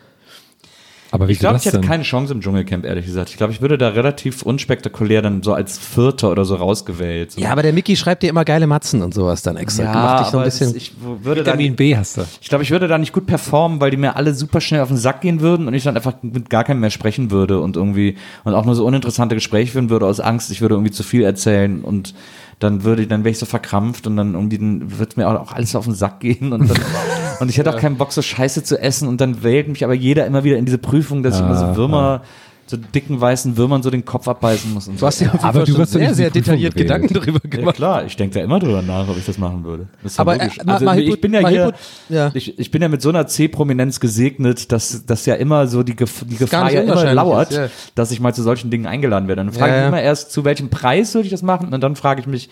[1.11, 1.89] Aber wie Ich glaube, ich hätte denn?
[1.89, 3.31] keine Chance im Dschungelcamp, ehrlich gesagt.
[3.31, 7.33] Ich glaube, ich würde da relativ unspektakulär dann so als Vierter oder so rausgewählt.
[7.33, 7.41] So.
[7.41, 9.85] Ja, aber der Mickey schreibt dir immer geile Matzen und sowas dann extra.
[9.85, 10.69] Ja, Macht dich so ein bisschen.
[10.71, 12.25] es- ich würde da Vitamin B hast du.
[12.43, 14.89] Ich glaube, ich würde da nicht gut performen, weil die mir alle super schnell auf
[14.89, 17.77] den Sack gehen würden und ich dann einfach mit gar keinem mehr sprechen würde und
[17.77, 21.03] irgendwie und auch nur so uninteressante Gespräche führen würde aus Angst, ich würde irgendwie zu
[21.03, 22.15] viel erzählen und
[22.59, 25.75] dann würde dann wäre ich so verkrampft und dann irgendwie dann wird mir auch alles
[25.77, 26.79] auf den Sack gehen und dann,
[27.41, 29.09] und ich hätte auch keinen Bock so Scheiße zu essen.
[29.09, 31.77] Und dann wählt mich aber jeder immer wieder in diese Prüfung, dass ich immer so
[31.77, 32.23] Würmer
[32.71, 35.07] so dicken weißen Würmern so den Kopf abbeißen muss und du so.
[35.07, 36.75] hast ja auf jeden aber Fall du hast sehr, sehr detailliert.
[36.77, 37.77] Gedanken darüber Ja, gemacht.
[37.77, 39.87] klar, ich denke da immer drüber nach, ob ich das machen würde.
[40.03, 40.59] Das ist ja Aber, logisch.
[40.59, 41.73] äh, Also, mal ich bin ja mal hier,
[42.09, 42.31] ja.
[42.35, 45.97] ich, ich bin ja mit so einer C-Prominenz gesegnet, dass, dass ja immer so die,
[45.97, 47.69] Gef die Gefahr ja immer lauert, ist, ja.
[47.95, 49.45] dass ich mal zu solchen Dingen eingeladen werde.
[49.45, 49.89] Dann frage Ja, ich ja.
[49.89, 52.51] immer erst, zu welchem Preis würde ich das machen und dann frage ich mich,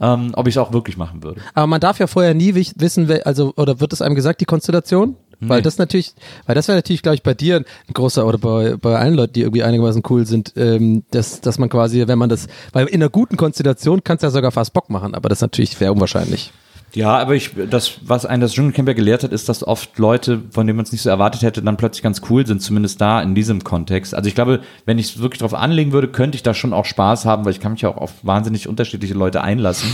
[0.00, 1.40] ähm, ob ich es auch wirklich machen würde.
[1.54, 5.16] Aber man darf ja vorher nie wissen, also oder wird es einem gesagt, die Konstellation?
[5.40, 6.14] Weil das natürlich,
[6.46, 9.34] weil das wäre natürlich, glaube ich, bei dir ein großer oder bei, bei allen Leuten,
[9.34, 13.02] die irgendwie einigermaßen cool sind, ähm, dass, dass man quasi, wenn man das, weil in
[13.02, 15.92] einer guten Konstellation kann es ja sogar fast Bock machen, aber das ist natürlich sehr
[15.92, 16.52] unwahrscheinlich.
[16.96, 20.40] Ja, aber ich, das, was einen das Dschungelcamp ja gelehrt hat, ist, dass oft Leute,
[20.50, 23.20] von denen man es nicht so erwartet hätte, dann plötzlich ganz cool sind, zumindest da
[23.20, 24.14] in diesem Kontext.
[24.14, 26.86] Also ich glaube, wenn ich es wirklich drauf anlegen würde, könnte ich da schon auch
[26.86, 29.90] Spaß haben, weil ich kann mich ja auch auf wahnsinnig unterschiedliche Leute einlassen.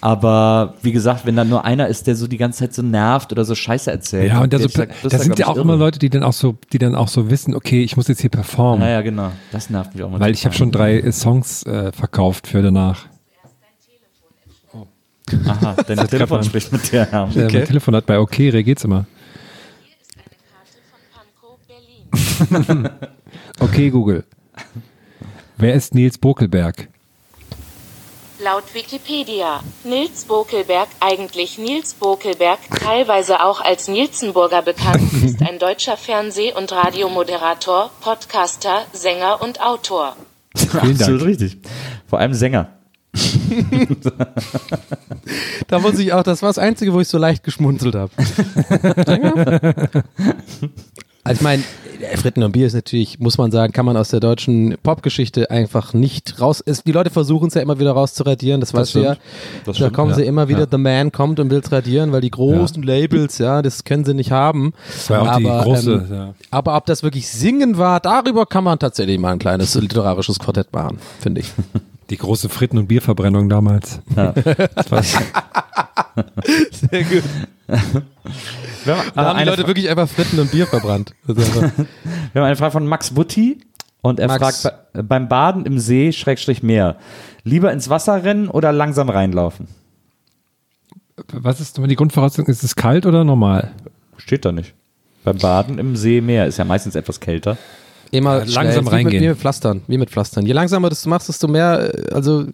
[0.00, 3.30] Aber wie gesagt, wenn da nur einer ist, der so die ganze Zeit so nervt
[3.30, 4.32] oder so Scheiße erzählt.
[4.32, 5.76] Ja, und da, so, das da sind ja auch immer.
[5.76, 8.30] Leute, die dann auch so, die dann auch so wissen, okay, ich muss jetzt hier
[8.30, 8.80] performen.
[8.80, 9.30] Naja, genau.
[9.52, 10.18] Das nervt mich auch mal.
[10.18, 13.11] Weil ich habe schon drei Songs äh, verkauft für danach.
[15.46, 17.08] Aha, dein Telefon spricht mit dir.
[17.10, 17.24] Ja.
[17.24, 19.06] Äh, mein Telefon hat bei OK geht's immer.
[23.60, 24.24] Okay, Google.
[25.56, 26.88] Wer ist Nils Bokelberg?
[28.42, 35.96] Laut Wikipedia, Nils Bokelberg, eigentlich Nils Bokelberg, teilweise auch als Nielsenburger bekannt, ist ein deutscher
[35.96, 40.16] Fernseh- und Radiomoderator, Podcaster, Sänger und Autor.
[40.56, 41.30] Vielen Absolut Dank.
[41.30, 41.58] richtig.
[42.08, 42.68] Vor allem Sänger.
[45.68, 48.10] Da muss ich auch, das war das Einzige, wo ich so leicht geschmunzelt habe.
[51.24, 51.62] also ich meine,
[52.16, 55.94] Fritten und Bier ist natürlich, muss man sagen, kann man aus der deutschen Popgeschichte einfach
[55.94, 56.60] nicht raus.
[56.60, 59.16] Ist, die Leute versuchen es ja immer wieder rauszuradieren, das, weißt du ja.
[59.64, 60.16] Das da stimmt, kommen ja.
[60.16, 60.66] sie immer wieder, Ja.
[60.70, 64.14] The Man kommt und will es radieren, weil die großen Labels, ja, das können sie
[64.14, 64.72] nicht haben.
[64.86, 65.92] Das war auch die große.
[65.92, 66.34] ähm, ja.
[66.50, 70.72] aber ob das wirklich Singen war, darüber kann man tatsächlich mal ein kleines literarisches Quartett
[70.72, 71.52] machen, finde ich.
[72.12, 74.00] Die große Fritten- und Bierverbrennung damals.
[74.14, 74.34] War,
[75.02, 75.24] Sehr
[77.04, 77.22] gut.
[78.84, 81.14] Wir haben, Da haben die Leute wirklich einfach Fritten und Bier verbrannt.
[81.24, 83.62] Wir haben eine Frage von Max Wutti
[84.02, 84.60] und er Max.
[84.60, 86.98] fragt, bei, beim Baden im See, Schrägstrich Meer,
[87.44, 89.68] lieber ins Wasser rennen oder langsam reinlaufen?
[91.32, 92.44] was ist die Grundvoraussetzung?
[92.44, 93.70] Ist es kalt oder normal?
[94.18, 94.74] Steht da nicht.
[95.24, 97.56] Beim Baden im See, Meer ist ja meistens etwas kälter.
[98.12, 99.22] Immer Ja, schnell, langsam wie mit, reingehen.
[99.24, 100.46] wie mit Pflastern, wie mit Pflastern.
[100.46, 102.44] Je langsamer das du machst, desto mehr, äh, also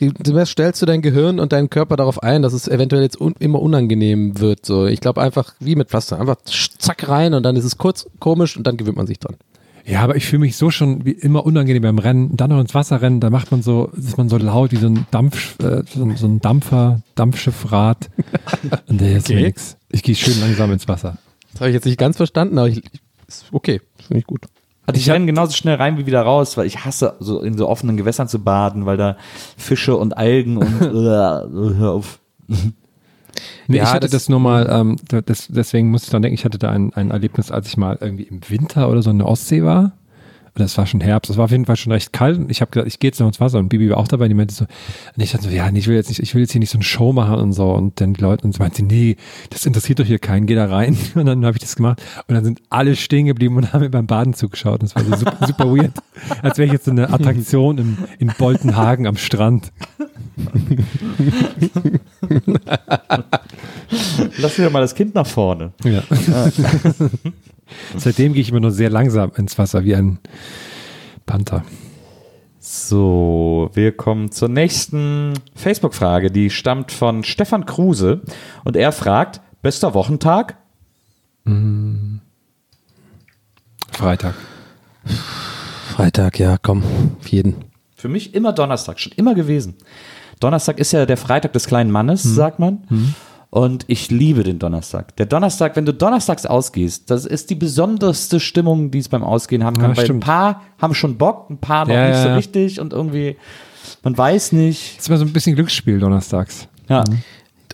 [0.00, 3.20] desto mehr stellst du dein Gehirn und deinen Körper darauf ein, dass es eventuell jetzt
[3.20, 4.66] un, immer unangenehm wird.
[4.66, 8.06] So, ich glaube einfach wie mit Pflastern, einfach zack rein und dann ist es kurz
[8.18, 9.36] komisch und dann gewöhnt man sich dran.
[9.84, 12.36] Ja, aber ich fühle mich so schon wie immer unangenehm beim Rennen.
[12.36, 14.88] Dann noch ins Wasser rennen, da macht man so, ist man so laut wie so
[14.88, 18.10] ein Dampf, äh, so, ein- so ein Dampfer, Dampfschiffrad.
[18.88, 19.42] Und der ist Okay.
[19.42, 19.76] nix.
[19.92, 21.18] Ich gehe schön langsam ins Wasser.
[21.52, 22.82] Das habe ich jetzt nicht ganz verstanden, aber ich,
[23.28, 24.42] ist okay, finde ich gut.
[24.86, 27.68] Also ich renne genauso schnell rein wie wieder raus, weil ich hasse, so in so
[27.68, 29.16] offenen Gewässern zu baden, weil da
[29.56, 32.20] Fische und Algen und äh, hör auf.
[33.66, 36.22] Nee, Ja, ich hatte das- das, nur mal, ähm, da- das, deswegen musste ich dann
[36.22, 39.10] denken, ich hatte da ein, ein Erlebnis, als ich mal irgendwie im Winter oder so
[39.10, 39.92] in der Ostsee war.
[40.56, 42.38] Das war schon Herbst, es war auf jeden Fall schon recht kalt.
[42.38, 44.28] Und ich habe gesagt, ich gehe jetzt noch ins Wasser und Bibi war auch dabei.
[44.28, 46.42] Die meinte so, und ich dachte so, ja, nee, ich will jetzt nicht, ich will
[46.42, 47.72] jetzt hier nicht so eine Show machen und so.
[47.72, 49.16] Und dann die Leute, und sie meinte, nee,
[49.50, 50.96] das interessiert doch hier keinen, geh da rein.
[51.14, 52.02] Und dann habe ich das gemacht.
[52.26, 54.82] Und dann sind alle stehen geblieben und haben mir beim Baden zugeschaut.
[54.82, 55.92] Und das war so super, super weird.
[56.42, 59.72] Als wäre ich jetzt so eine Attraktion in, in Boltenhagen am Strand.
[64.38, 65.72] Lass wieder mal das Kind nach vorne.
[65.84, 66.02] Ja.
[67.96, 70.18] Seitdem gehe ich immer nur sehr langsam ins Wasser, wie ein
[71.24, 71.64] Panther.
[72.58, 76.30] So, wir kommen zur nächsten Facebook-Frage.
[76.30, 78.22] Die stammt von Stefan Kruse
[78.64, 80.56] und er fragt, bester Wochentag?
[83.92, 84.34] Freitag.
[85.94, 86.82] Freitag, ja, komm,
[87.20, 87.54] auf jeden.
[87.94, 89.74] Für mich immer Donnerstag, schon immer gewesen.
[90.40, 92.84] Donnerstag ist ja der Freitag des kleinen Mannes, sagt man.
[93.50, 95.16] Und ich liebe den Donnerstag.
[95.16, 99.64] Der Donnerstag, wenn du donnerstags ausgehst, das ist die besonderste Stimmung, die es beim Ausgehen
[99.64, 99.92] haben kann.
[99.92, 102.34] Ja, Weil ein paar haben schon Bock, ein paar noch Ja, nicht so ja.
[102.34, 103.36] richtig und irgendwie,
[104.02, 104.96] man weiß nicht.
[104.96, 106.68] Das ist immer so ein bisschen Glücksspiel donnerstags.
[106.88, 107.04] Ja.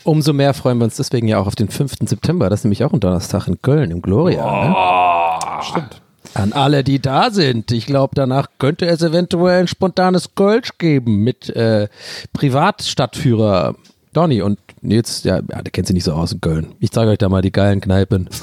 [0.04, 1.94] Umso mehr freuen wir uns deswegen ja auch auf den 5.
[2.04, 2.50] September.
[2.50, 4.68] Das ist nämlich auch ein Donnerstag in Köln im Gloria.
[4.68, 5.62] Ne?
[5.64, 6.02] Stimmt.
[6.34, 7.72] An alle, die da sind.
[7.72, 11.88] Ich glaube, danach könnte es eventuell ein spontanes Kölsch geben mit äh,
[12.32, 13.74] Privatstadtführer
[14.12, 15.22] Donny und Nils.
[15.24, 16.74] Ja, ja, der kennt sich nicht so aus in Köln.
[16.80, 18.28] Ich zeige euch da mal die geilen Kneipen.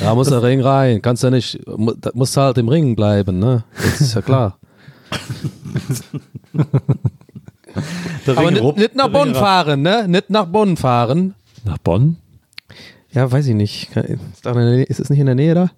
[0.00, 1.02] da muss der Ring rein.
[1.02, 1.60] Kannst ja nicht,
[2.14, 3.64] musst halt im Ring bleiben, ne?
[3.76, 4.58] Das ist ja klar.
[8.26, 10.06] Der Aber nicht, nicht nach der Ring Bonn fahren, ne?
[10.08, 11.34] Nicht nach Bonn fahren.
[11.64, 12.16] Nach Bonn?
[13.12, 13.94] Ja, weiß ich nicht.
[13.96, 15.70] Ist, da in der Nähe- ist es nicht in der Nähe da?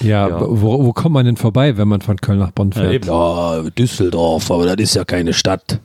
[0.00, 0.40] Ja, Ja.
[0.42, 2.92] Wo, wo kommt man denn vorbei, wenn man von Köln nach Bonn fährt?
[2.92, 3.08] eben.
[3.08, 5.80] Ja, Düsseldorf, aber das ist ja keine Stadt.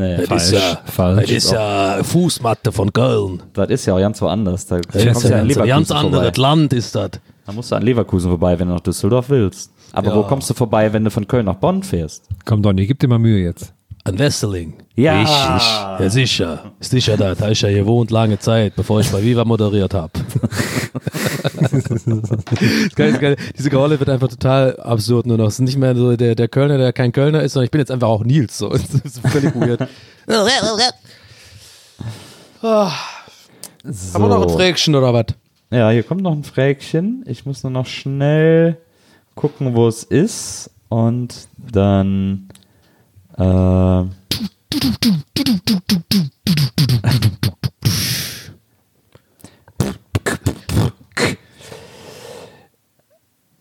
[0.00, 1.20] Nee, Das Falsch, ist ja, falsch.
[1.20, 3.42] Das ist ja Fußmatte von Köln.
[3.52, 4.66] das ist ja auch ganz woanders.
[4.66, 6.36] Da, Das ist ja an ein ganz anderes.
[6.36, 7.10] Land ist das.
[7.46, 9.72] Da musst du an Leverkusen vorbei, wenn du nach Düsseldorf willst.
[9.92, 10.16] Aber Ja.
[10.16, 12.28] wo kommst du vorbei, wenn du von Köln nach Bonn fährst?
[12.44, 13.74] Komm, Donny, gib dir mal Mühe jetzt.
[14.04, 14.74] An Wesseling.
[14.94, 15.20] Ja.
[15.20, 15.68] Richtig.
[16.00, 16.72] Ja, sicher.
[16.80, 17.34] Sicher da.
[17.34, 20.12] Da ist ja gewohnt lange Zeit, bevor ich bei Viva moderiert habe.
[23.58, 25.48] Diese Rolle wird einfach total absurd nur noch.
[25.48, 27.80] Es ist nicht mehr so der, der Kölner, der kein Kölner ist, sondern ich bin
[27.80, 28.56] jetzt einfach auch Nils.
[28.58, 28.68] So.
[28.80, 29.86] Das ist völlig weird.
[32.62, 32.90] Ah.
[34.12, 35.26] Haben wir noch ein Frägchen oder was?
[35.70, 37.24] Ja, hier kommt noch ein Frägchen.
[37.26, 38.76] Ich muss nur noch schnell
[39.34, 40.70] gucken, wo es ist.
[40.88, 42.49] Und dann.
[43.40, 44.04] Äh,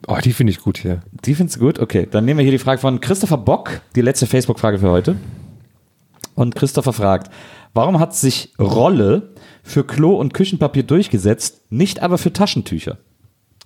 [0.07, 1.01] Oh, die finde ich gut hier.
[1.23, 1.79] die findest du gut?
[1.79, 5.15] Okay, dann nehmen wir hier die Frage von Christopher Bock, die letzte Facebook-Frage für heute.
[6.35, 7.31] Und Christopher fragt,
[7.73, 12.97] warum hat sich Rolle für Klo- und Küchenpapier durchgesetzt, nicht aber für Taschentücher?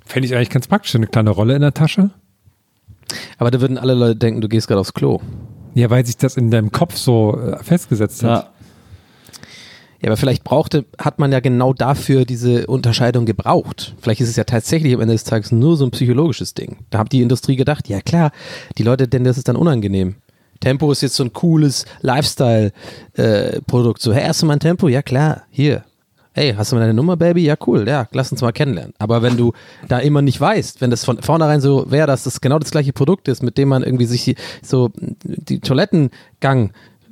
[0.05, 2.09] Fände ich eigentlich ganz praktisch, eine kleine Rolle in der Tasche.
[3.37, 5.21] Aber da würden alle Leute denken, du gehst gerade aufs Klo.
[5.75, 8.53] Ja, weil sich das in deinem Kopf so äh, festgesetzt hat.
[10.03, 13.95] Ja, aber vielleicht brauchte, hat man ja genau dafür diese Unterscheidung gebraucht.
[14.01, 16.79] Vielleicht ist es ja tatsächlich am Ende des Tages nur so ein psychologisches Ding.
[16.89, 18.31] Da hat die Industrie gedacht, ja klar,
[18.77, 20.15] die Leute, denn das ist dann unangenehm.
[20.59, 24.01] Tempo ist jetzt so ein cooles Lifestyle-Produkt.
[24.01, 24.89] so, hey, hast du mal ein Tempo?
[24.89, 25.85] Ja klar, hier.
[26.35, 27.43] Hey, hast du mal deine Nummer, Baby?
[27.43, 28.95] Ja, cool, ja, lass uns mal kennenlernen.
[28.97, 29.53] Aber wenn du
[29.87, 32.91] da immer nicht weißt, wenn das von vornherein so wäre, dass das genau das gleiche
[32.91, 34.89] Produkt ist, mit dem man irgendwie sich so
[35.21, 36.71] die Toilettengang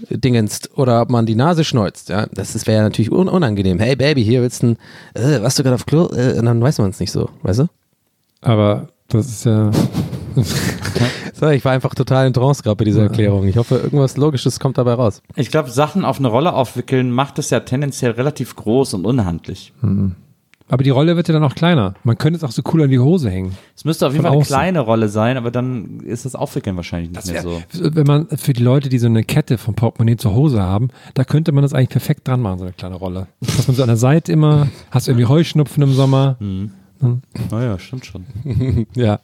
[0.10, 3.78] dingenst oder ob man die Nase schneuzt, ja, das wäre ja natürlich un unangenehm.
[3.78, 4.78] Hey Baby, hier willst du ein,
[5.14, 6.10] äh, warst du gerade auf Klo?
[6.16, 7.68] Äh, und dann weiß man es nicht so, weißt du?
[8.42, 9.70] Aber das ist ja.
[11.34, 13.48] So, ich war einfach total in Trance gerade bei dieser Erklärung.
[13.48, 15.24] Ich hoffe, irgendwas Logisches kommt dabei raus.
[15.36, 19.74] Ich glaube, Sachen auf eine Rolle aufwickeln macht es ja tendenziell relativ groß und unhandlich.
[20.70, 21.96] Aber die Rolle wird ja dann auch kleiner.
[22.04, 23.58] Man könnte es auch so cool an die Hose hängen.
[23.76, 24.56] Es müsste auf jeden Fall eine außen.
[24.56, 27.62] kleine Rolle sein, aber dann ist das Aufwickeln wahrscheinlich nicht mehr so.
[27.74, 31.24] Wenn man für die Leute, die so eine Kette vom Portemonnaie zur Hose haben, da
[31.24, 33.28] könnte man das eigentlich perfekt dran machen, so eine kleine Rolle.
[33.42, 36.38] Dass man so an der Seite immer, hast du irgendwie Heuschnupfen im Sommer.
[37.50, 38.26] Naja, stimmt schon.
[38.94, 39.20] Ja.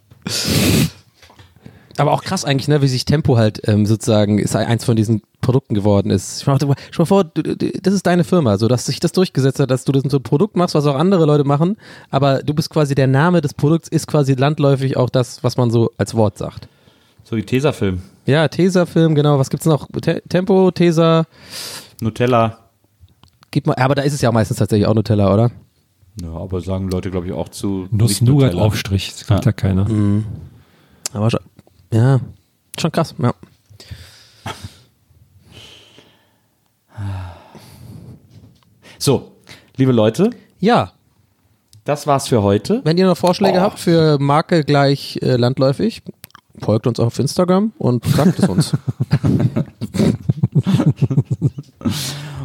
[1.97, 5.21] Aber auch krass eigentlich, ne, wie sich Tempo halt ähm, sozusagen ist eins von diesen
[5.41, 6.45] Produkten geworden ist.
[6.45, 6.69] Mal, stell
[6.99, 9.83] mal vor, du, du, das ist deine Firma, so dass sich das durchgesetzt hat, dass
[9.83, 11.75] du das so ein Produkt machst, was auch andere Leute machen,
[12.11, 15.71] aber du bist quasi der Name des Produkts ist quasi landläufig auch das, was man
[15.71, 16.67] so als Wort sagt.
[17.23, 18.01] So wie Tesafilm.
[18.25, 19.39] Ja, Tesa-Film, genau.
[19.39, 19.87] Was gibt's noch?
[20.01, 21.25] Te Tempo, Tesa,
[22.01, 22.57] Nutella.
[23.51, 23.73] gib mal.
[23.75, 25.51] Aber da ist es ja meistens tatsächlich auch Nutella, oder?
[26.21, 27.87] Ja, aber sagen Leute, glaube ich, auch zu.
[27.91, 28.51] Nuss nicht Nutella.
[28.53, 29.39] Nougat Aufstrich, das gibt Ja.
[29.45, 29.87] ja keiner.
[31.13, 31.39] Aber schon,
[31.91, 32.19] ja,
[32.79, 33.15] schon krass.
[33.17, 33.33] Ja.
[38.99, 39.31] So,
[39.75, 40.91] liebe Leute, ja,
[41.83, 42.81] das war's für heute.
[42.83, 46.01] wenn ihr noch Vorschläge habt für Marke gleich äh, landläufig,
[46.59, 48.73] folgt uns auf Instagram und sagt es uns.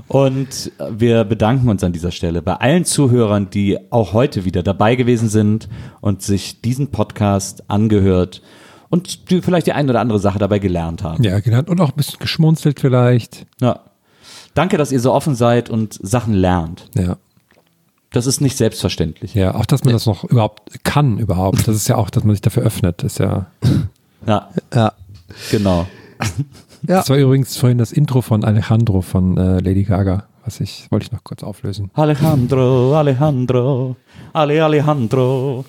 [0.08, 4.94] Und wir bedanken uns an dieser Stelle bei allen Zuhörern, die auch heute wieder dabei
[4.94, 5.70] gewesen sind
[6.02, 8.42] und sich diesen Podcast angehört
[8.92, 11.24] und die vielleicht die ein oder andere Sache dabei gelernt haben.
[11.24, 11.62] Ja, genau.
[11.64, 13.46] Und auch ein bisschen geschmunzelt vielleicht.
[13.58, 13.80] Ja.
[14.52, 16.90] Danke, dass ihr so offen seid und Sachen lernt.
[16.94, 17.16] Ja.
[18.10, 19.34] Das ist nicht selbstverständlich.
[19.34, 21.66] Ja, auch dass man das noch überhaupt kann, überhaupt.
[21.66, 23.02] Das ist ja auch, dass man sich dafür öffnet.
[23.02, 23.46] Das ist ja.
[24.26, 24.92] Ja, ja.
[25.50, 25.86] genau.
[26.88, 26.96] Ja.
[26.96, 31.04] Das war übrigens vorhin das Intro von Alejandro von äh, Lady Gaga, was ich, wollte
[31.04, 31.92] ich noch kurz auflösen.
[31.94, 33.94] Alejandro, Alejandro,
[34.32, 35.64] Ale Alejandro.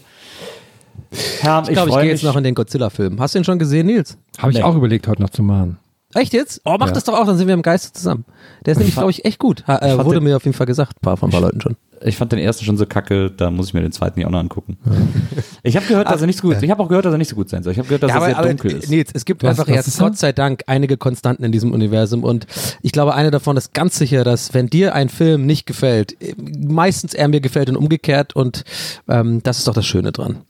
[1.42, 3.20] Herr, Ich glaube, ich, gehe jetzt noch in den Godzilla-Film.
[3.20, 4.18] Hast du ihn schon gesehen, Nils?
[4.38, 4.64] Habe ich Nee.
[4.64, 5.78] auch überlegt, heute noch zu machen.
[6.16, 6.62] Echt jetzt?
[6.64, 6.94] Oh, mach Ja.
[6.94, 8.24] das doch auch, dann sind wir im Geiste zusammen.
[8.66, 9.64] Der ist nämlich, glaube ich, echt gut.
[9.66, 11.60] Ha, äh, wurde den- mir auf jeden Fall gesagt, ein paar von ein paar Leuten
[11.60, 11.76] schon.
[12.06, 14.32] Ich fand den ersten schon so kacke, da muss ich mir den zweiten ja auch
[14.32, 14.78] noch angucken.
[15.66, 16.62] Ich habe gehört, dass er nicht so gut.
[16.62, 17.72] Ich habe auch gehört, dass er nicht so gut sein soll.
[17.72, 18.90] Ich habe gehört, dass er sehr dunkel ist.
[18.90, 19.98] Nils, es gibt Was- einfach was jetzt?
[19.98, 22.46] Gott sei Dank einige Konstanten in diesem Universum und
[22.82, 26.36] ich glaube, eine davon ist ganz sicher, dass wenn dir ein Film nicht gefällt, äh,
[26.38, 28.66] meistens er mir gefällt und umgekehrt und
[29.08, 30.42] ähm, das ist doch das Schöne dran.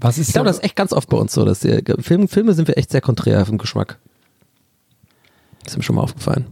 [0.00, 2.28] Was ist Ich glaube, das ist echt ganz oft bei uns so, dass die Film,
[2.28, 3.98] Filme sind wir echt sehr konträr vom Geschmack.
[5.64, 6.46] Das ist mir schon mal aufgefallen.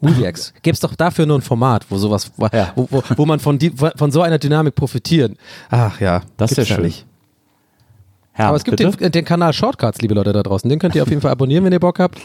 [0.00, 0.54] Moviex.
[0.62, 2.72] Gäbe es doch dafür nur ein Format, wo sowas, wo, Ja.
[2.76, 5.36] wo, wo, wo man von, die, von so einer Dynamik profitieren.
[5.68, 6.84] Ach ja, Das ist ja schön.
[6.84, 7.06] nicht.
[8.34, 10.70] Aber es gibt den, den Kanal Shortcuts, liebe Leute da draußen.
[10.70, 12.18] Den könnt ihr auf jeden Fall abonnieren, wenn ihr Bock habt.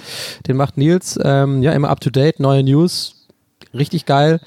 [0.47, 1.19] Den macht Nils.
[1.21, 3.27] Ähm, ja, immer up to date, neue News.
[3.73, 4.39] Richtig geil.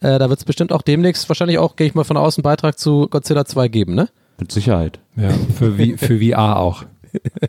[0.00, 2.78] Äh, da wird es bestimmt auch demnächst, wahrscheinlich auch, gehe ich mal von außen, Beitrag
[2.78, 4.10] zu Godzilla 2 geben, ne?
[4.38, 4.98] Mit Sicherheit.
[5.16, 6.84] Ja, für, V- für VR auch.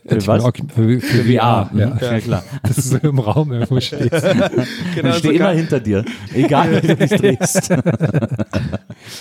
[0.07, 0.43] Für was?
[0.75, 1.79] Für, für, VR, Mhm.
[1.79, 1.97] ja.
[1.99, 2.43] ja, klar.
[2.61, 4.11] Das ist so im Raum irgendwo steht.
[4.13, 6.05] ich stehe immer hinter dir.
[6.35, 7.71] Egal, wie du dich drehst.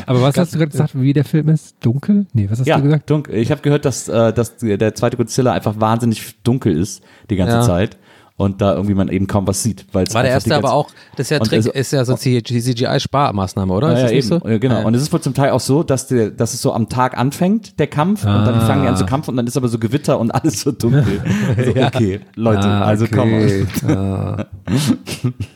[0.07, 1.77] Aber was hast du gerade gesagt, wie der Film ist?
[1.81, 2.27] Dunkel?
[2.33, 3.09] Nee, was hast ja, du gesagt?
[3.09, 3.35] dunkel.
[3.37, 7.57] Ich habe gehört, dass, äh, dass der zweite Godzilla einfach wahnsinnig dunkel ist die ganze
[7.57, 7.63] Ja.
[7.63, 7.97] Zeit
[8.37, 9.87] und da irgendwie man eben kaum was sieht.
[9.93, 13.73] Weil War der erste aber auch, das ist ja Trick, also- ist ja so CGI-Sparmaßnahme,
[13.73, 13.89] oder?
[13.89, 14.41] Ja, ist ja, das nicht eben.
[14.43, 14.49] so?
[14.49, 14.87] Ja, genau.
[14.87, 17.17] Und es ist wohl zum Teil auch so, dass, der, dass es so am Tag
[17.17, 18.61] anfängt, der Kampf, und dann Ah.
[18.67, 21.23] fangen die an zu kämpfen und dann ist aber so Gewitter und alles so dunkel.
[21.57, 23.67] Also, okay, Leute, Ah, also komm okay.
[23.89, 24.47] Ah.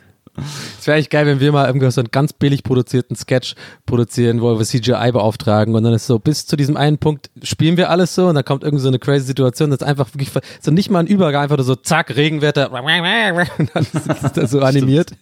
[0.79, 3.55] Es wäre echt geil, wenn wir mal irgendwie so einen ganz billig produzierten Sketch
[3.87, 7.77] produzieren, wo wir CGI beauftragen und dann ist so, bis zu diesem einen Punkt spielen
[7.77, 10.31] wir alles so und dann kommt irgendwie so eine crazy Situation, das ist einfach wirklich,
[10.61, 14.61] so nicht mal ein Übergang, einfach nur so zack, Regenwetter und dann ist das so
[14.61, 15.13] animiert.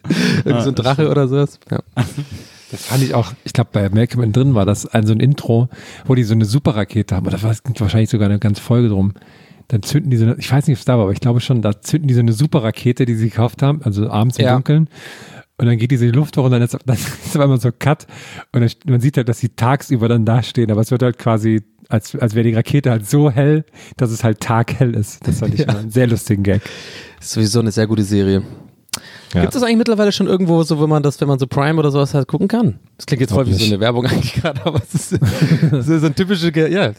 [0.45, 1.59] Irgend so ein Drache oder sowas.
[1.69, 1.79] Ja.
[2.71, 5.69] Das fand ich auch, ich glaube, bei Malcolm drin war das ein so ein Intro,
[6.05, 9.13] wo die so eine Superrakete haben, oder was wahrscheinlich sogar eine ganze Folge drum.
[9.69, 11.41] Dann zünden die so eine, ich weiß nicht, ob es da war, aber ich glaube
[11.41, 14.53] schon, da zünden die so eine Superrakete, die sie gekauft haben, also abends im Ja.
[14.53, 14.89] Dunkeln.
[15.59, 18.07] Und dann geht diese Luft hoch und dann ist, dann ist auf einmal so Cut.
[18.53, 21.63] Und dann, man sieht halt, dass sie tagsüber dann dastehen, aber es wird halt quasi,
[21.89, 23.65] als, als wäre die Rakete halt so hell,
[23.97, 25.27] dass es halt taghell ist.
[25.27, 26.61] Das fand ich einen sehr lustigen Gag.
[27.19, 28.43] Ist sowieso eine sehr gute Serie.
[29.33, 29.41] Ja.
[29.41, 31.91] Gibt es eigentlich mittlerweile schon irgendwo so, wenn man das, wenn man so Prime oder
[31.91, 32.79] sowas halt gucken kann?
[32.97, 35.09] Das klingt jetzt voll wie so eine Werbung eigentlich gerade, aber es ist
[35.85, 36.91] so, so ein typische, Ge- ja,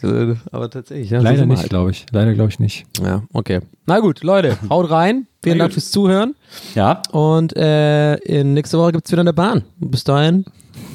[0.51, 1.09] aber tatsächlich.
[1.09, 1.69] Ja, Leider nicht, halt.
[1.69, 2.05] glaube ich.
[2.11, 2.85] Leider glaube ich nicht.
[3.03, 3.59] Ja, okay.
[3.85, 5.27] Na gut, Leute, haut rein.
[5.43, 5.75] Vielen Na Dank gut.
[5.75, 6.35] fürs Zuhören.
[6.75, 9.63] Ja, Und äh, in nächste Woche gibt's wieder eine Bahn.
[9.79, 10.45] Bis dahin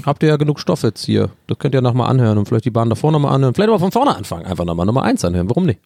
[0.05, 1.31] habt ihr ja genug Stoff jetzt hier.
[1.47, 3.55] Das könnt ihr nochmal anhören und vielleicht die Bahn davor nochmal anhören.
[3.55, 4.45] Vielleicht aber von vorne anfangen.
[4.47, 5.49] Einfach nochmal Nummer eins anhören.
[5.49, 5.81] Warum nicht?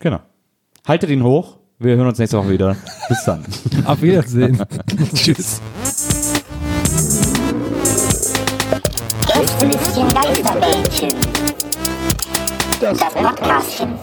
[0.00, 0.18] genau.
[0.88, 1.56] Haltet ihn hoch.
[1.82, 2.76] Wir hören uns nächste Woche wieder.
[3.08, 3.42] Bis dann.
[3.86, 4.62] Auf Wiedersehen.
[5.14, 5.62] Tschüss.
[12.80, 13.94] Das Podcastchen.